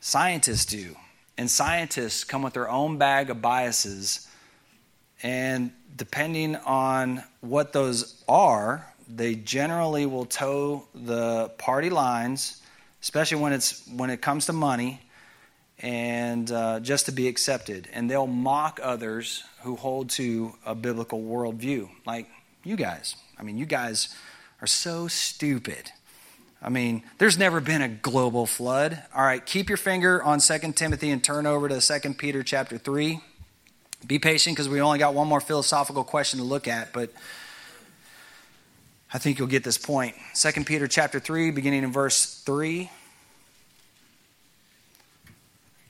scientists 0.00 0.64
do. 0.64 0.96
And 1.38 1.50
scientists 1.50 2.22
come 2.22 2.42
with 2.42 2.52
their 2.52 2.68
own 2.68 2.98
bag 2.98 3.30
of 3.30 3.40
biases. 3.40 4.28
And 5.22 5.72
depending 5.96 6.54
on 6.56 7.22
what 7.40 7.72
those 7.72 8.22
are, 8.28 8.89
they 9.16 9.34
generally 9.34 10.06
will 10.06 10.26
toe 10.26 10.84
the 10.94 11.48
party 11.58 11.90
lines, 11.90 12.60
especially 13.02 13.40
when, 13.40 13.52
it's, 13.52 13.86
when 13.88 14.10
it 14.10 14.20
comes 14.20 14.46
to 14.46 14.52
money, 14.52 15.00
and 15.80 16.50
uh, 16.50 16.80
just 16.80 17.06
to 17.06 17.12
be 17.12 17.28
accepted. 17.28 17.88
And 17.92 18.10
they'll 18.10 18.26
mock 18.26 18.80
others 18.82 19.42
who 19.62 19.76
hold 19.76 20.10
to 20.10 20.52
a 20.64 20.74
biblical 20.74 21.20
worldview, 21.22 21.88
like 22.06 22.26
you 22.64 22.76
guys. 22.76 23.16
I 23.38 23.42
mean, 23.42 23.58
you 23.58 23.66
guys 23.66 24.14
are 24.60 24.66
so 24.66 25.08
stupid. 25.08 25.90
I 26.62 26.68
mean, 26.68 27.02
there's 27.18 27.38
never 27.38 27.60
been 27.60 27.80
a 27.80 27.88
global 27.88 28.44
flood. 28.44 29.02
All 29.14 29.22
right, 29.22 29.44
keep 29.44 29.68
your 29.70 29.78
finger 29.78 30.22
on 30.22 30.40
2 30.40 30.72
Timothy 30.72 31.10
and 31.10 31.24
turn 31.24 31.46
over 31.46 31.68
to 31.68 31.80
2 31.80 32.14
Peter 32.14 32.42
chapter 32.42 32.76
3. 32.76 33.20
Be 34.06 34.18
patient 34.18 34.56
because 34.56 34.68
we 34.68 34.80
only 34.80 34.98
got 34.98 35.14
one 35.14 35.26
more 35.26 35.40
philosophical 35.40 36.04
question 36.04 36.38
to 36.38 36.44
look 36.44 36.68
at, 36.68 36.92
but 36.92 37.10
I 39.12 39.18
think 39.18 39.38
you'll 39.38 39.48
get 39.48 39.64
this 39.64 39.78
point. 39.78 40.14
2 40.34 40.64
Peter 40.64 40.86
chapter 40.86 41.18
3, 41.18 41.50
beginning 41.50 41.82
in 41.82 41.92
verse 41.92 42.42
3. 42.42 42.90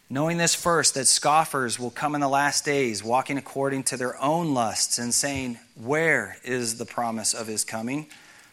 Knowing 0.08 0.38
this 0.38 0.54
first, 0.54 0.94
that 0.94 1.06
scoffers 1.06 1.78
will 1.78 1.90
come 1.90 2.14
in 2.14 2.20
the 2.20 2.28
last 2.28 2.64
days, 2.64 3.04
walking 3.04 3.36
according 3.36 3.84
to 3.84 3.96
their 3.96 4.20
own 4.20 4.54
lusts, 4.54 4.98
and 4.98 5.12
saying, 5.12 5.58
Where 5.76 6.38
is 6.42 6.78
the 6.78 6.86
promise 6.86 7.34
of 7.34 7.46
his 7.46 7.62
coming? 7.62 8.06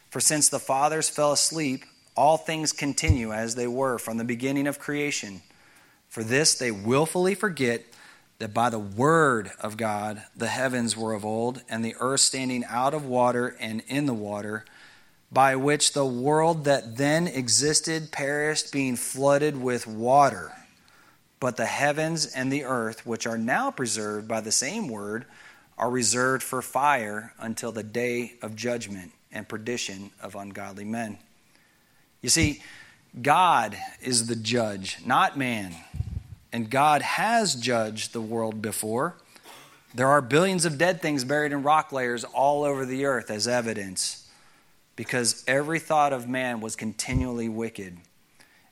For 0.09 0.19
since 0.19 0.49
the 0.49 0.59
fathers 0.59 1.09
fell 1.09 1.31
asleep, 1.31 1.85
all 2.15 2.37
things 2.37 2.73
continue 2.73 3.31
as 3.31 3.55
they 3.55 3.67
were 3.67 3.97
from 3.97 4.17
the 4.17 4.23
beginning 4.23 4.67
of 4.67 4.79
creation. 4.79 5.41
For 6.09 6.23
this 6.23 6.55
they 6.55 6.71
willfully 6.71 7.35
forget 7.35 7.83
that 8.39 8.53
by 8.53 8.69
the 8.69 8.79
word 8.79 9.51
of 9.59 9.77
God 9.77 10.23
the 10.35 10.47
heavens 10.47 10.95
were 10.95 11.13
of 11.13 11.25
old, 11.25 11.61
and 11.69 11.83
the 11.83 11.95
earth 11.99 12.21
standing 12.21 12.63
out 12.65 12.93
of 12.93 13.05
water 13.05 13.55
and 13.59 13.81
in 13.87 14.05
the 14.05 14.13
water, 14.13 14.65
by 15.31 15.55
which 15.55 15.93
the 15.93 16.05
world 16.05 16.65
that 16.65 16.97
then 16.97 17.27
existed 17.27 18.11
perished, 18.11 18.71
being 18.71 18.95
flooded 18.95 19.61
with 19.61 19.87
water. 19.87 20.51
But 21.39 21.57
the 21.57 21.65
heavens 21.65 22.25
and 22.25 22.51
the 22.51 22.63
earth, 22.63 23.05
which 23.05 23.27
are 23.27 23.37
now 23.37 23.71
preserved 23.71 24.27
by 24.27 24.41
the 24.41 24.51
same 24.51 24.87
word, 24.87 25.25
are 25.77 25.89
reserved 25.89 26.43
for 26.43 26.61
fire 26.61 27.33
until 27.39 27.71
the 27.71 27.83
day 27.83 28.33
of 28.41 28.55
judgment 28.55 29.11
and 29.31 29.47
perdition 29.47 30.11
of 30.21 30.35
ungodly 30.35 30.85
men. 30.85 31.17
You 32.21 32.29
see, 32.29 32.63
God 33.21 33.77
is 34.01 34.27
the 34.27 34.35
judge, 34.35 34.97
not 35.05 35.37
man. 35.37 35.75
And 36.57 36.71
God 36.71 37.03
has 37.03 37.53
judged 37.53 38.13
the 38.13 38.19
world 38.19 38.63
before. 38.63 39.13
There 39.93 40.07
are 40.07 40.23
billions 40.23 40.65
of 40.65 40.79
dead 40.79 41.03
things 41.03 41.23
buried 41.23 41.51
in 41.51 41.61
rock 41.61 41.91
layers 41.91 42.23
all 42.23 42.63
over 42.63 42.83
the 42.83 43.05
earth 43.05 43.29
as 43.29 43.47
evidence 43.47 44.27
because 44.95 45.43
every 45.45 45.77
thought 45.77 46.13
of 46.13 46.27
man 46.27 46.59
was 46.59 46.75
continually 46.75 47.47
wicked. 47.47 47.97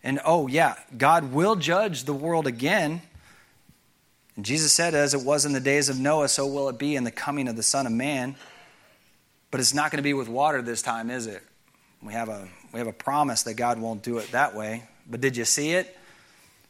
And 0.04 0.20
oh, 0.26 0.48
yeah, 0.48 0.78
God 0.98 1.32
will 1.32 1.56
judge 1.56 2.06
the 2.06 2.14
world 2.16 2.48
again. 2.48 3.04
And 4.36 4.44
Jesus 4.44 4.74
said, 4.74 4.96
As 4.96 5.14
it 5.14 5.22
was 5.22 5.46
in 5.46 5.54
the 5.54 5.60
days 5.60 5.88
of 5.88 6.00
Noah, 6.00 6.30
so 6.30 6.48
will 6.48 6.70
it 6.70 6.80
be 6.80 6.96
in 6.96 7.04
the 7.04 7.12
coming 7.12 7.48
of 7.48 7.56
the 7.56 7.62
Son 7.62 7.86
of 7.86 7.92
Man. 7.92 8.36
But 9.52 9.60
it's 9.60 9.76
not 9.76 9.92
going 9.92 9.98
to 9.98 10.04
be 10.04 10.16
with 10.16 10.28
water 10.28 10.64
this 10.64 10.82
time, 10.82 11.12
is 11.12 11.28
it? 11.28 11.44
We 12.02 12.14
have 12.14 12.30
a, 12.30 12.48
we 12.74 12.80
have 12.80 12.88
a 12.88 12.94
promise 12.94 13.44
that 13.44 13.54
God 13.54 13.78
won't 13.78 14.02
do 14.02 14.18
it 14.18 14.32
that 14.32 14.56
way. 14.56 14.86
But 15.08 15.22
did 15.22 15.38
you 15.38 15.46
see 15.46 15.74
it? 15.74 15.96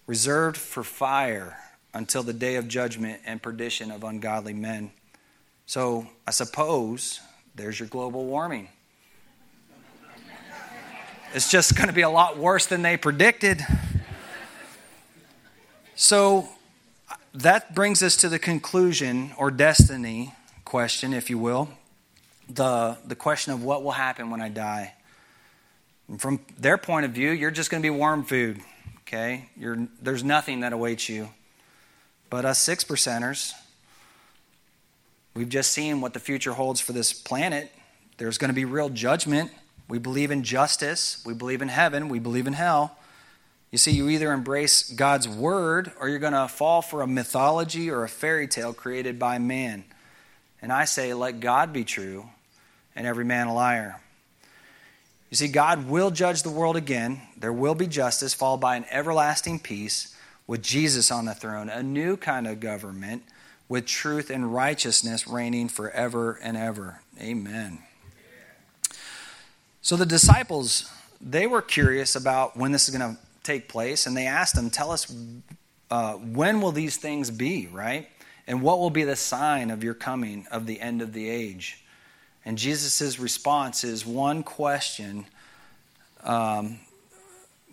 Reserved 0.08 0.58
for 0.58 0.84
fire 0.84 1.58
until 1.94 2.24
the 2.24 2.34
day 2.34 2.56
of 2.56 2.68
judgment 2.68 3.22
and 3.26 3.42
perdition 3.42 3.90
of 3.90 4.04
ungodly 4.04 4.54
men. 4.54 4.92
So 5.66 6.08
I 6.28 6.32
suppose 6.32 7.22
there's 7.56 7.80
your 7.80 7.88
global 7.88 8.26
warming. 8.26 8.70
It's 11.34 11.50
just 11.50 11.76
going 11.76 11.88
to 11.88 11.94
be 11.94 12.02
a 12.02 12.10
lot 12.10 12.38
worse 12.38 12.66
than 12.66 12.82
they 12.82 12.98
predicted. 12.98 13.66
So 15.96 16.48
that 17.34 17.74
brings 17.74 18.04
us 18.04 18.16
to 18.18 18.30
the 18.30 18.40
conclusion 18.40 19.32
or 19.38 19.52
destiny 19.52 20.34
question, 20.64 21.14
if 21.14 21.30
you 21.30 21.38
will. 21.38 21.70
The, 22.48 22.98
the 23.06 23.16
question 23.16 23.54
of 23.54 23.64
what 23.64 23.84
will 23.84 23.92
happen 23.92 24.30
when 24.30 24.42
I 24.42 24.50
die. 24.50 24.94
And 26.08 26.22
from 26.22 26.40
their 26.58 26.78
point 26.78 27.06
of 27.06 27.12
view, 27.12 27.32
you're 27.32 27.52
just 27.52 27.70
going 27.72 27.82
to 27.82 27.86
be 27.86 27.90
worm 27.90 28.24
food, 28.24 28.62
okay? 29.08 29.50
You're, 29.56 29.88
there's 30.02 30.24
nothing 30.24 30.62
that 30.62 30.74
awaits 30.74 31.10
you. 31.10 31.30
But 32.30 32.46
us 32.46 32.60
six 32.60 32.84
percenters, 32.84 33.54
we've 35.36 35.50
just 35.50 35.72
seen 35.72 36.02
what 36.02 36.14
the 36.14 36.20
future 36.20 36.54
holds 36.54 36.82
for 36.82 36.94
this 36.94 37.14
planet. 37.14 37.72
There's 38.18 38.38
going 38.38 38.50
to 38.50 38.56
be 38.56 38.66
real 38.66 38.90
judgment. 38.90 39.52
We 39.88 40.00
believe 40.00 40.32
in 40.32 40.44
justice, 40.44 41.22
we 41.26 41.36
believe 41.36 41.62
in 41.62 41.68
heaven, 41.68 42.10
we 42.10 42.18
believe 42.18 42.48
in 42.48 42.54
hell. 42.54 42.98
You 43.72 43.78
see, 43.78 43.92
you 43.92 44.10
either 44.10 44.32
embrace 44.32 44.90
God's 44.90 45.28
word 45.28 45.92
or 46.00 46.10
you're 46.10 46.18
going 46.18 46.34
to 46.34 46.48
fall 46.48 46.82
for 46.82 47.02
a 47.02 47.08
mythology 47.08 47.92
or 47.92 48.04
a 48.04 48.10
fairy 48.10 48.48
tale 48.48 48.74
created 48.74 49.20
by 49.20 49.38
man. 49.38 49.84
And 50.62 50.72
I 50.72 50.86
say, 50.86 51.14
let 51.14 51.40
God 51.40 51.72
be 51.72 51.84
true 51.84 52.30
and 52.96 53.06
every 53.06 53.26
man 53.26 53.48
a 53.48 53.54
liar. 53.54 54.02
You 55.30 55.38
see, 55.38 55.48
God 55.48 55.88
will 55.90 56.12
judge 56.12 56.44
the 56.44 56.50
world 56.50 56.76
again. 56.76 57.22
There 57.38 57.54
will 57.54 57.76
be 57.76 57.88
justice, 57.88 58.34
followed 58.34 58.62
by 58.62 58.76
an 58.76 58.86
everlasting 58.90 59.60
peace 59.60 60.16
with 60.48 60.62
Jesus 60.62 61.12
on 61.12 61.26
the 61.26 61.34
throne, 61.34 61.70
a 61.70 61.82
new 61.82 62.16
kind 62.16 62.48
of 62.48 62.60
government 62.60 63.24
with 63.68 63.86
truth 63.86 64.30
and 64.30 64.54
righteousness 64.54 65.28
reigning 65.28 65.68
forever 65.68 66.40
and 66.42 66.56
ever. 66.56 67.02
Amen. 67.20 67.80
So 69.82 69.96
the 69.96 70.06
disciples, 70.06 70.92
they 71.20 71.48
were 71.48 71.62
curious 71.62 72.16
about 72.16 72.56
when 72.56 72.72
this 72.72 72.88
is 72.88 72.96
going 72.96 73.16
to 73.16 73.22
take 73.44 73.68
place, 73.68 74.06
and 74.06 74.16
they 74.16 74.26
asked 74.28 74.58
him, 74.58 74.70
Tell 74.70 74.92
us, 74.92 75.14
uh, 75.90 76.14
when 76.14 76.62
will 76.62 76.72
these 76.72 76.98
things 76.98 77.32
be, 77.32 77.68
right? 77.72 78.08
And 78.48 78.62
what 78.62 78.80
will 78.80 78.90
be 78.90 79.04
the 79.04 79.16
sign 79.16 79.72
of 79.72 79.84
your 79.84 79.94
coming 79.96 80.46
of 80.52 80.66
the 80.68 80.80
end 80.80 81.02
of 81.02 81.14
the 81.14 81.30
age? 81.30 81.84
And 82.46 82.58
Jesus' 82.58 83.20
response 83.20 83.84
is 83.84 84.06
one 84.06 84.44
question. 84.44 85.26
Um, 86.24 86.80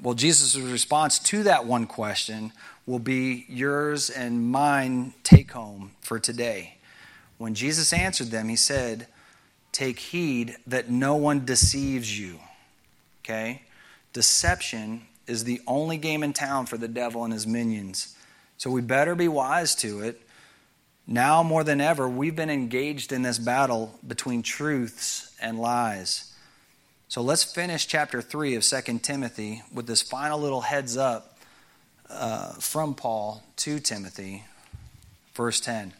well, 0.03 0.15
Jesus' 0.15 0.57
response 0.57 1.19
to 1.19 1.43
that 1.43 1.67
one 1.67 1.87
question 1.87 2.53
will 2.87 2.99
be 2.99 3.45
yours 3.49 4.11
and 4.11 4.51
mine 4.51 5.13
take 5.23 5.53
home 5.53 5.93
for 6.01 6.19
today. 6.19 6.79
When 7.39 7.55
Jesus 7.55 7.93
answered 7.93 8.29
them, 8.29 8.49
he 8.49 8.57
said, 8.57 9.07
Take 9.73 9.99
heed 9.99 10.57
that 10.67 10.91
no 10.91 11.17
one 11.17 11.45
deceives 11.45 12.19
you. 12.19 12.39
Okay? 13.23 13.63
Deception 14.13 15.03
is 15.27 15.45
the 15.45 15.61
only 15.67 15.97
game 15.97 16.23
in 16.23 16.33
town 16.33 16.67
for 16.67 16.77
the 16.77 16.89
devil 16.89 17.25
and 17.25 17.33
his 17.33 17.47
minions. 17.47 18.15
So 18.59 18.71
we 18.71 18.81
better 18.81 19.15
be 19.15 19.29
wise 19.29 19.75
to 19.77 20.01
it. 20.01 20.22
Now 21.07 21.43
more 21.43 21.65
than 21.65 21.81
ever, 21.81 22.09
we've 22.09 22.37
been 22.37 22.51
engaged 22.51 23.13
in 23.13 23.23
this 23.23 23.39
battle 23.39 23.99
between 24.07 24.43
truths 24.43 25.35
and 25.41 25.59
lies. 25.59 26.33
So 27.09 27.21
let's 27.21 27.45
finish 27.45 27.87
chapter 27.87 28.23
3 28.23 28.55
of 28.55 28.63
2 28.63 28.99
Timothy 29.01 29.63
with 29.73 29.87
this 29.87 30.01
final 30.01 30.39
little 30.39 30.63
heads 30.63 30.97
up 30.97 31.37
uh, 32.09 32.53
from 32.55 32.95
Paul 32.95 33.43
to 33.57 33.81
Timothy, 33.81 34.45
verse 35.35 35.61
10. 35.61 35.93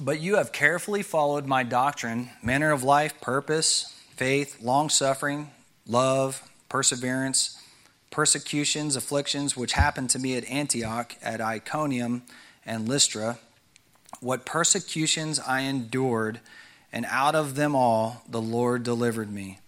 But 0.00 0.20
you 0.20 0.36
have 0.36 0.52
carefully 0.52 1.02
followed 1.02 1.46
my 1.46 1.64
doctrine, 1.64 2.30
manner 2.42 2.70
of 2.70 2.84
life, 2.84 3.20
purpose, 3.20 3.94
faith, 4.14 4.62
long 4.62 4.88
suffering, 4.88 5.50
love, 5.86 6.42
perseverance, 6.68 7.57
persecutions, 8.10 8.96
afflictions, 8.96 9.56
which 9.56 9.72
happened 9.72 10.10
to 10.10 10.18
me 10.18 10.36
at 10.36 10.48
Antioch, 10.48 11.16
at 11.22 11.40
Iconium, 11.40 12.22
and 12.64 12.88
Lystra. 12.88 13.38
What 14.20 14.46
persecutions 14.46 15.38
I 15.38 15.60
endured, 15.60 16.40
and 16.92 17.06
out 17.06 17.34
of 17.34 17.54
them 17.54 17.74
all 17.74 18.22
the 18.28 18.40
Lord 18.40 18.82
delivered 18.82 19.32
me. 19.32 19.58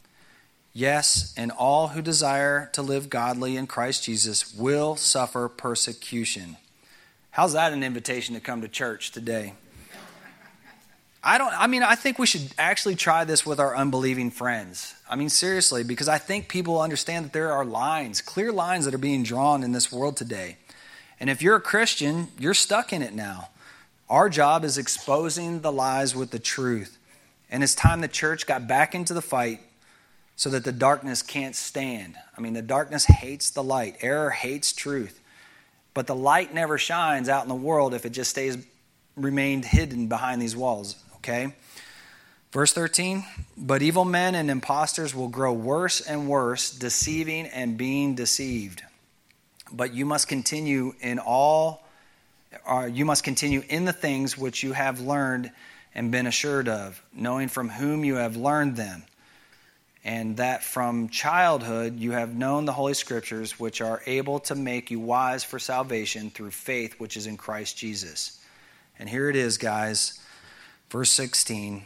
Yes, 0.72 1.34
and 1.36 1.50
all 1.50 1.88
who 1.88 2.02
desire 2.02 2.70
to 2.72 2.82
live 2.82 3.10
godly 3.10 3.56
in 3.56 3.66
Christ 3.66 4.04
Jesus 4.04 4.54
will 4.54 4.96
suffer 4.96 5.48
persecution. 5.48 6.56
How's 7.32 7.52
that 7.54 7.72
an 7.72 7.82
invitation 7.82 8.34
to 8.34 8.40
come 8.40 8.60
to 8.62 8.68
church 8.68 9.10
today? 9.10 9.54
I 11.22 11.36
don't, 11.36 11.52
I 11.52 11.66
mean, 11.66 11.82
I 11.82 11.96
think 11.96 12.18
we 12.18 12.26
should 12.26 12.50
actually 12.58 12.94
try 12.94 13.24
this 13.24 13.44
with 13.44 13.60
our 13.60 13.76
unbelieving 13.76 14.30
friends. 14.30 14.94
I 15.08 15.16
mean, 15.16 15.28
seriously, 15.28 15.84
because 15.84 16.08
I 16.08 16.16
think 16.16 16.48
people 16.48 16.80
understand 16.80 17.26
that 17.26 17.32
there 17.34 17.52
are 17.52 17.64
lines, 17.64 18.22
clear 18.22 18.50
lines 18.52 18.86
that 18.86 18.94
are 18.94 18.98
being 18.98 19.22
drawn 19.22 19.62
in 19.62 19.72
this 19.72 19.92
world 19.92 20.16
today. 20.16 20.56
And 21.18 21.28
if 21.28 21.42
you're 21.42 21.56
a 21.56 21.60
Christian, 21.60 22.28
you're 22.38 22.54
stuck 22.54 22.92
in 22.92 23.02
it 23.02 23.12
now. 23.12 23.50
Our 24.08 24.30
job 24.30 24.64
is 24.64 24.78
exposing 24.78 25.60
the 25.60 25.70
lies 25.70 26.16
with 26.16 26.30
the 26.30 26.38
truth. 26.38 26.96
And 27.50 27.62
it's 27.62 27.74
time 27.74 28.00
the 28.00 28.08
church 28.08 28.46
got 28.46 28.66
back 28.66 28.94
into 28.94 29.12
the 29.12 29.20
fight 29.20 29.60
so 30.36 30.48
that 30.50 30.64
the 30.64 30.72
darkness 30.72 31.20
can't 31.20 31.54
stand. 31.54 32.14
I 32.36 32.40
mean, 32.40 32.54
the 32.54 32.62
darkness 32.62 33.04
hates 33.04 33.50
the 33.50 33.62
light, 33.62 33.96
error 34.00 34.30
hates 34.30 34.72
truth. 34.72 35.20
But 35.92 36.06
the 36.06 36.14
light 36.14 36.54
never 36.54 36.78
shines 36.78 37.28
out 37.28 37.42
in 37.42 37.48
the 37.50 37.54
world 37.54 37.92
if 37.92 38.06
it 38.06 38.10
just 38.10 38.30
stays 38.30 38.56
remained 39.16 39.66
hidden 39.66 40.06
behind 40.06 40.40
these 40.40 40.56
walls. 40.56 40.96
Okay? 41.20 41.54
Verse 42.52 42.72
13, 42.72 43.24
but 43.56 43.80
evil 43.80 44.04
men 44.04 44.34
and 44.34 44.50
impostors 44.50 45.14
will 45.14 45.28
grow 45.28 45.52
worse 45.52 46.00
and 46.00 46.28
worse, 46.28 46.72
deceiving 46.72 47.46
and 47.46 47.78
being 47.78 48.16
deceived. 48.16 48.82
But 49.70 49.94
you 49.94 50.04
must 50.04 50.26
continue 50.26 50.94
in 51.00 51.20
all, 51.20 51.86
uh, 52.66 52.88
you 52.90 53.04
must 53.04 53.22
continue 53.22 53.62
in 53.68 53.84
the 53.84 53.92
things 53.92 54.36
which 54.36 54.64
you 54.64 54.72
have 54.72 55.00
learned 55.00 55.52
and 55.94 56.10
been 56.10 56.26
assured 56.26 56.68
of, 56.68 57.00
knowing 57.14 57.46
from 57.46 57.68
whom 57.68 58.04
you 58.04 58.16
have 58.16 58.36
learned 58.36 58.74
them, 58.74 59.04
and 60.02 60.38
that 60.38 60.64
from 60.64 61.08
childhood 61.08 62.00
you 62.00 62.10
have 62.12 62.34
known 62.34 62.64
the 62.64 62.72
Holy 62.72 62.94
Scriptures, 62.94 63.60
which 63.60 63.80
are 63.80 64.02
able 64.06 64.40
to 64.40 64.56
make 64.56 64.90
you 64.90 64.98
wise 64.98 65.44
for 65.44 65.60
salvation 65.60 66.30
through 66.30 66.50
faith 66.50 66.98
which 66.98 67.16
is 67.16 67.28
in 67.28 67.36
Christ 67.36 67.76
Jesus. 67.76 68.40
And 68.98 69.08
here 69.08 69.30
it 69.30 69.36
is, 69.36 69.56
guys 69.56 70.20
Verse 70.90 71.12
16 71.12 71.84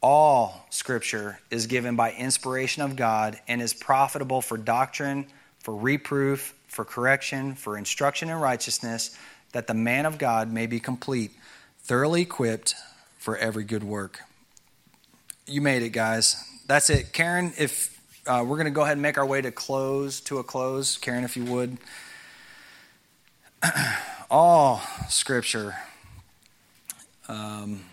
All 0.00 0.66
scripture 0.70 1.38
is 1.50 1.66
given 1.66 1.94
by 1.94 2.12
inspiration 2.12 2.82
of 2.82 2.96
God 2.96 3.38
and 3.46 3.60
is 3.60 3.74
profitable 3.74 4.40
for 4.40 4.56
doctrine, 4.56 5.26
for 5.58 5.76
reproof, 5.76 6.54
for 6.66 6.84
correction, 6.84 7.54
for 7.54 7.76
instruction 7.76 8.30
in 8.30 8.36
righteousness, 8.36 9.16
that 9.52 9.66
the 9.66 9.74
man 9.74 10.06
of 10.06 10.18
God 10.18 10.50
may 10.50 10.66
be 10.66 10.80
complete, 10.80 11.32
thoroughly 11.80 12.22
equipped 12.22 12.74
for 13.18 13.36
every 13.36 13.64
good 13.64 13.84
work. 13.84 14.20
You 15.46 15.60
made 15.60 15.82
it, 15.82 15.90
guys. 15.90 16.42
That's 16.66 16.90
it. 16.90 17.12
Karen, 17.12 17.52
if 17.58 17.96
uh, 18.26 18.42
we're 18.46 18.56
going 18.56 18.64
to 18.64 18.72
go 18.72 18.82
ahead 18.82 18.94
and 18.94 19.02
make 19.02 19.18
our 19.18 19.26
way 19.26 19.40
to 19.40 19.52
close, 19.52 20.20
to 20.22 20.38
a 20.38 20.44
close. 20.44 20.96
Karen, 20.96 21.24
if 21.24 21.36
you 21.36 21.44
would. 21.44 21.76
All 24.30 24.82
scripture. 25.08 25.76
Um, 27.28 27.84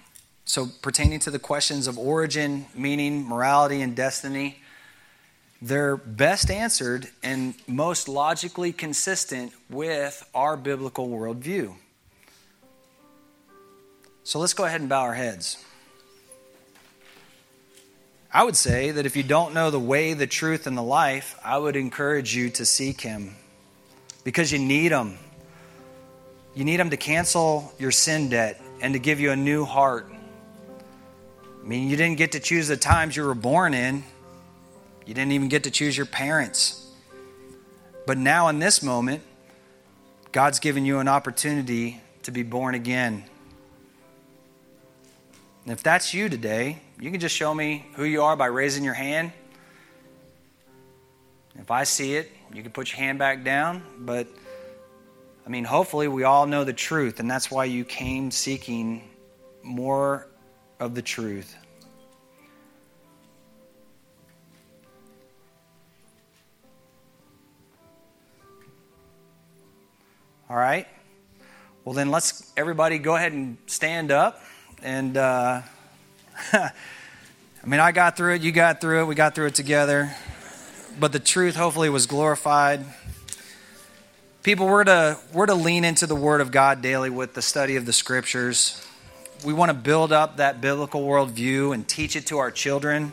so, 0.45 0.67
pertaining 0.82 1.19
to 1.19 1.32
the 1.32 1.39
questions 1.39 1.88
of 1.88 1.97
origin, 1.97 2.65
meaning, 2.75 3.23
morality, 3.23 3.82
and 3.82 3.95
destiny, 3.95 4.60
they're 5.62 5.95
best 5.95 6.51
answered 6.51 7.08
and 7.23 7.53
most 7.65 8.10
logically 8.10 8.73
consistent 8.73 9.53
with 9.69 10.29
our 10.36 10.58
biblical 10.58 11.08
worldview. 11.08 11.73
So, 14.25 14.38
let's 14.39 14.53
go 14.53 14.65
ahead 14.65 14.82
and 14.82 14.89
bow 14.89 15.01
our 15.01 15.13
heads. 15.13 15.63
I 18.34 18.43
would 18.43 18.58
say 18.58 18.91
that 18.91 19.06
if 19.06 19.15
you 19.15 19.23
don't 19.23 19.53
know 19.53 19.71
the 19.71 19.79
way, 19.79 20.13
the 20.13 20.27
truth, 20.27 20.67
and 20.67 20.75
the 20.75 20.84
life, 20.84 21.39
I 21.43 21.58
would 21.58 21.77
encourage 21.77 22.36
you 22.36 22.49
to 22.51 22.65
seek 22.65 22.99
Him 22.99 23.36
because 24.25 24.51
you 24.51 24.60
need 24.60 24.91
Him. 24.91 25.17
You 26.53 26.65
need 26.65 26.82
Him 26.82 26.89
to 26.89 26.97
cancel 26.97 27.73
your 27.79 27.91
sin 27.91 28.27
debt 28.29 28.60
and 28.82 28.93
to 28.93 28.99
give 28.99 29.21
you 29.21 29.32
a 29.32 29.36
new 29.38 29.63
heart 29.63 30.12
I 31.63 31.65
mean, 31.65 31.89
you 31.89 31.95
didn't 31.95 32.17
get 32.17 32.34
to 32.34 32.41
choose 32.41 32.67
the 32.67 32.76
times 32.76 33.15
you 33.15 33.23
were 33.23 33.34
born 33.34 33.73
in, 33.73 34.04
you 35.06 35.13
didn't 35.13 35.32
even 35.32 35.47
get 35.47 35.63
to 35.63 35.71
choose 35.71 35.95
your 35.95 36.06
parents. 36.06 36.91
But 38.06 38.17
now, 38.17 38.49
in 38.49 38.60
this 38.60 38.84
moment, 38.84 39.23
God's 40.34 40.60
given 40.60 40.86
you 40.86 40.99
an 40.99 41.08
opportunity 41.08 42.02
to 42.23 42.32
be 42.32 42.43
born 42.43 42.76
again. 42.76 43.23
And 45.63 45.71
if 45.71 45.82
that's 45.82 46.13
you 46.13 46.28
today, 46.28 46.82
you 46.99 47.12
can 47.12 47.21
just 47.21 47.36
show 47.36 47.54
me 47.54 47.86
who 47.93 48.04
you 48.04 48.23
are 48.23 48.36
by 48.36 48.47
raising 48.47 48.84
your 48.84 48.93
hand. 48.93 49.32
If 51.56 51.71
I 51.71 51.86
see 51.86 52.15
it, 52.15 52.30
you 52.54 52.62
can 52.62 52.73
put 52.73 52.91
your 52.91 52.97
hand 52.97 53.19
back 53.19 53.45
down. 53.45 53.84
But, 53.99 54.28
I 55.45 55.49
mean, 55.49 55.63
hopefully, 55.63 56.10
we 56.10 56.26
all 56.26 56.45
know 56.45 56.65
the 56.65 56.73
truth, 56.73 57.21
and 57.21 57.32
that's 57.32 57.49
why 57.49 57.65
you 57.65 57.86
came 57.86 58.32
seeking 58.32 59.08
more 59.62 60.28
of 60.83 60.95
the 60.95 61.01
truth. 61.01 61.55
All 70.49 70.57
right? 70.57 70.85
Well, 71.85 71.95
then 71.95 72.11
let's 72.11 72.51
everybody 72.57 72.99
go 72.99 73.15
ahead 73.15 73.31
and 73.31 73.57
stand 73.65 74.11
up. 74.11 74.41
And, 74.83 75.15
uh, 75.15 75.61
I 76.53 76.71
mean, 77.65 77.79
I 77.79 77.93
got 77.93 78.17
through 78.17 78.35
it, 78.35 78.41
you 78.41 78.51
got 78.51 78.81
through 78.81 79.03
it, 79.03 79.05
we 79.05 79.15
got 79.15 79.35
through 79.35 79.47
it 79.47 79.55
together. 79.55 80.13
But 80.99 81.13
the 81.13 81.19
truth 81.19 81.55
hopefully 81.55 81.89
was 81.89 82.07
glorified. 82.07 82.85
People, 84.43 84.67
we're 84.67 84.83
to, 84.83 85.17
we're 85.31 85.45
to 85.45 85.55
lean 85.55 85.85
into 85.85 86.07
the 86.07 86.15
Word 86.15 86.41
of 86.41 86.51
God 86.51 86.81
daily 86.81 87.09
with 87.09 87.33
the 87.33 87.41
study 87.41 87.77
of 87.77 87.85
the 87.85 87.93
Scriptures 87.93 88.85
we 89.43 89.53
want 89.53 89.69
to 89.69 89.73
build 89.73 90.12
up 90.12 90.38
that 90.38 90.62
biblical 90.62 91.01
worldview 91.01 91.73
and 91.73 91.88
teach 91.88 92.15
it 92.15 92.27
to 92.27 92.38
our 92.38 92.51
children. 92.51 93.12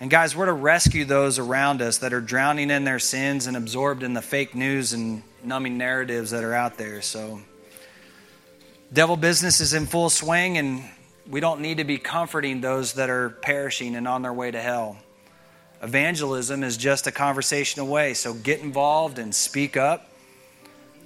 And 0.00 0.10
guys, 0.10 0.34
we're 0.34 0.46
to 0.46 0.52
rescue 0.52 1.04
those 1.04 1.38
around 1.38 1.82
us 1.82 1.98
that 1.98 2.12
are 2.12 2.20
drowning 2.20 2.70
in 2.70 2.84
their 2.84 2.98
sins 2.98 3.46
and 3.46 3.56
absorbed 3.56 4.02
in 4.02 4.14
the 4.14 4.22
fake 4.22 4.54
news 4.54 4.92
and 4.92 5.22
numbing 5.42 5.78
narratives 5.78 6.30
that 6.30 6.42
are 6.42 6.54
out 6.54 6.78
there. 6.78 7.02
So, 7.02 7.40
devil 8.92 9.16
business 9.16 9.60
is 9.60 9.74
in 9.74 9.86
full 9.86 10.10
swing, 10.10 10.58
and 10.58 10.84
we 11.28 11.40
don't 11.40 11.60
need 11.60 11.78
to 11.78 11.84
be 11.84 11.98
comforting 11.98 12.60
those 12.60 12.94
that 12.94 13.10
are 13.10 13.30
perishing 13.30 13.96
and 13.96 14.08
on 14.08 14.22
their 14.22 14.32
way 14.32 14.50
to 14.50 14.60
hell. 14.60 14.96
Evangelism 15.82 16.64
is 16.64 16.76
just 16.76 17.06
a 17.06 17.12
conversation 17.12 17.80
away. 17.80 18.14
So, 18.14 18.32
get 18.32 18.60
involved 18.60 19.18
and 19.18 19.34
speak 19.34 19.76
up 19.76 20.08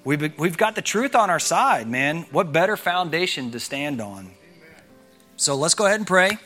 We've, 0.04 0.38
we've 0.38 0.56
got 0.56 0.74
the 0.74 0.82
truth 0.82 1.14
on 1.14 1.30
our 1.30 1.40
side, 1.40 1.88
man. 1.88 2.22
What 2.30 2.52
better 2.52 2.76
foundation 2.76 3.50
to 3.50 3.60
stand 3.60 4.00
on? 4.00 4.30
So 5.36 5.54
let's 5.54 5.74
go 5.74 5.86
ahead 5.86 6.00
and 6.00 6.06
pray. 6.06 6.38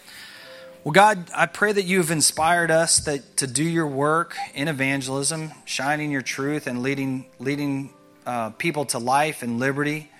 Well, 0.84 0.92
God, 0.92 1.30
I 1.34 1.46
pray 1.46 1.72
that 1.72 1.84
you've 1.84 2.10
inspired 2.10 2.70
us 2.70 2.98
that, 3.00 3.36
to 3.36 3.46
do 3.46 3.62
your 3.62 3.86
work 3.86 4.36
in 4.54 4.66
evangelism, 4.66 5.52
shining 5.64 6.10
your 6.10 6.22
truth 6.22 6.66
and 6.66 6.82
leading, 6.82 7.26
leading 7.38 7.90
uh, 8.26 8.50
people 8.50 8.84
to 8.86 8.98
life 8.98 9.42
and 9.42 9.60
liberty 9.60 10.10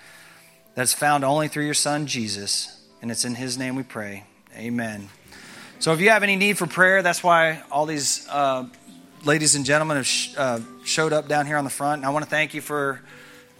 that's 0.75 0.93
found 0.93 1.25
only 1.25 1.49
through 1.49 1.65
your 1.65 1.73
Son, 1.73 2.07
Jesus. 2.07 2.81
And 3.01 3.11
it's 3.11 3.25
in 3.25 3.35
his 3.35 3.57
name 3.57 3.75
we 3.75 3.83
pray. 3.83 4.23
Amen. 4.55 5.09
So 5.79 5.91
if 5.91 5.99
you 5.99 6.11
have 6.11 6.23
any 6.23 6.37
need 6.37 6.57
for 6.57 6.65
prayer, 6.65 7.01
that's 7.01 7.21
why 7.21 7.61
all 7.69 7.85
these 7.85 8.25
uh, 8.29 8.65
ladies 9.25 9.55
and 9.55 9.65
gentlemen 9.65 9.97
have 9.97 10.07
sh- 10.07 10.33
uh, 10.37 10.61
showed 10.85 11.11
up 11.11 11.27
down 11.27 11.45
here 11.45 11.57
on 11.57 11.65
the 11.65 11.69
front. 11.69 11.99
And 11.99 12.05
I 12.05 12.09
want 12.09 12.23
to 12.23 12.29
thank 12.31 12.53
you 12.53 12.61
for 12.61 13.01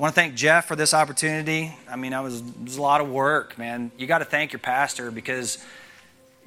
want 0.04 0.16
to 0.16 0.20
thank 0.20 0.36
Jeff 0.36 0.66
for 0.66 0.76
this 0.76 0.94
opportunity. 0.94 1.74
I 1.90 1.96
mean, 1.96 2.14
I 2.14 2.20
was, 2.20 2.42
it 2.42 2.62
was 2.62 2.76
a 2.76 2.82
lot 2.82 3.00
of 3.00 3.08
work, 3.08 3.58
man. 3.58 3.90
You 3.98 4.06
got 4.06 4.18
to 4.18 4.26
thank 4.26 4.52
your 4.52 4.60
pastor 4.60 5.12
because 5.12 5.64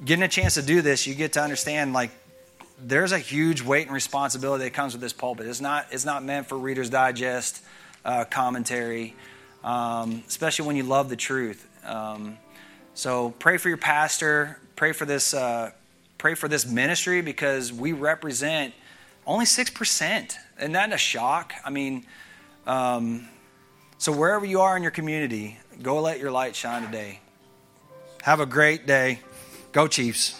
getting 0.05 0.21
a 0.21 0.27
chance 0.27 0.53
to 0.53 0.61
do 0.61 0.83
this, 0.83 1.07
you 1.07 1.15
get 1.15 1.33
to 1.33 1.41
understand 1.41 1.91
like 1.91 2.11
there's 2.79 3.13
a 3.13 3.17
huge 3.17 3.63
weight 3.63 3.87
and 3.87 3.95
responsibility 3.95 4.65
that 4.65 4.75
comes 4.75 4.93
with 4.93 5.01
this 5.01 5.11
pulpit. 5.11 5.47
It's 5.47 5.59
not, 5.59 5.87
it's 5.89 6.05
not 6.05 6.23
meant 6.23 6.45
for 6.45 6.55
Reader's 6.55 6.91
Digest 6.91 7.63
uh, 8.05 8.25
commentary, 8.25 9.15
um, 9.63 10.23
especially 10.27 10.67
when 10.67 10.75
you 10.75 10.83
love 10.83 11.09
the 11.09 11.15
truth. 11.15 11.67
Um, 11.83 12.37
so 12.93 13.31
pray 13.39 13.57
for 13.57 13.69
your 13.69 13.79
pastor. 13.79 14.59
Pray 14.75 14.91
for 14.91 15.05
this. 15.05 15.33
Uh, 15.33 15.71
pray 16.19 16.35
for 16.35 16.47
this 16.47 16.67
ministry 16.67 17.21
because 17.21 17.73
we 17.73 17.91
represent 17.91 18.75
only 19.25 19.45
six 19.45 19.71
percent. 19.71 20.37
Isn't 20.59 20.73
that 20.73 20.93
a 20.93 20.97
shock? 20.97 21.53
I 21.65 21.71
mean, 21.71 22.05
um, 22.67 23.27
so 23.97 24.11
wherever 24.11 24.45
you 24.45 24.61
are 24.61 24.77
in 24.77 24.83
your 24.83 24.91
community, 24.91 25.57
go 25.81 26.01
let 26.01 26.19
your 26.19 26.31
light 26.31 26.55
shine 26.55 26.83
today. 26.83 27.19
Have 28.23 28.39
a 28.39 28.45
great 28.45 28.85
day. 28.85 29.19
Go 29.71 29.87
Chiefs. 29.87 30.39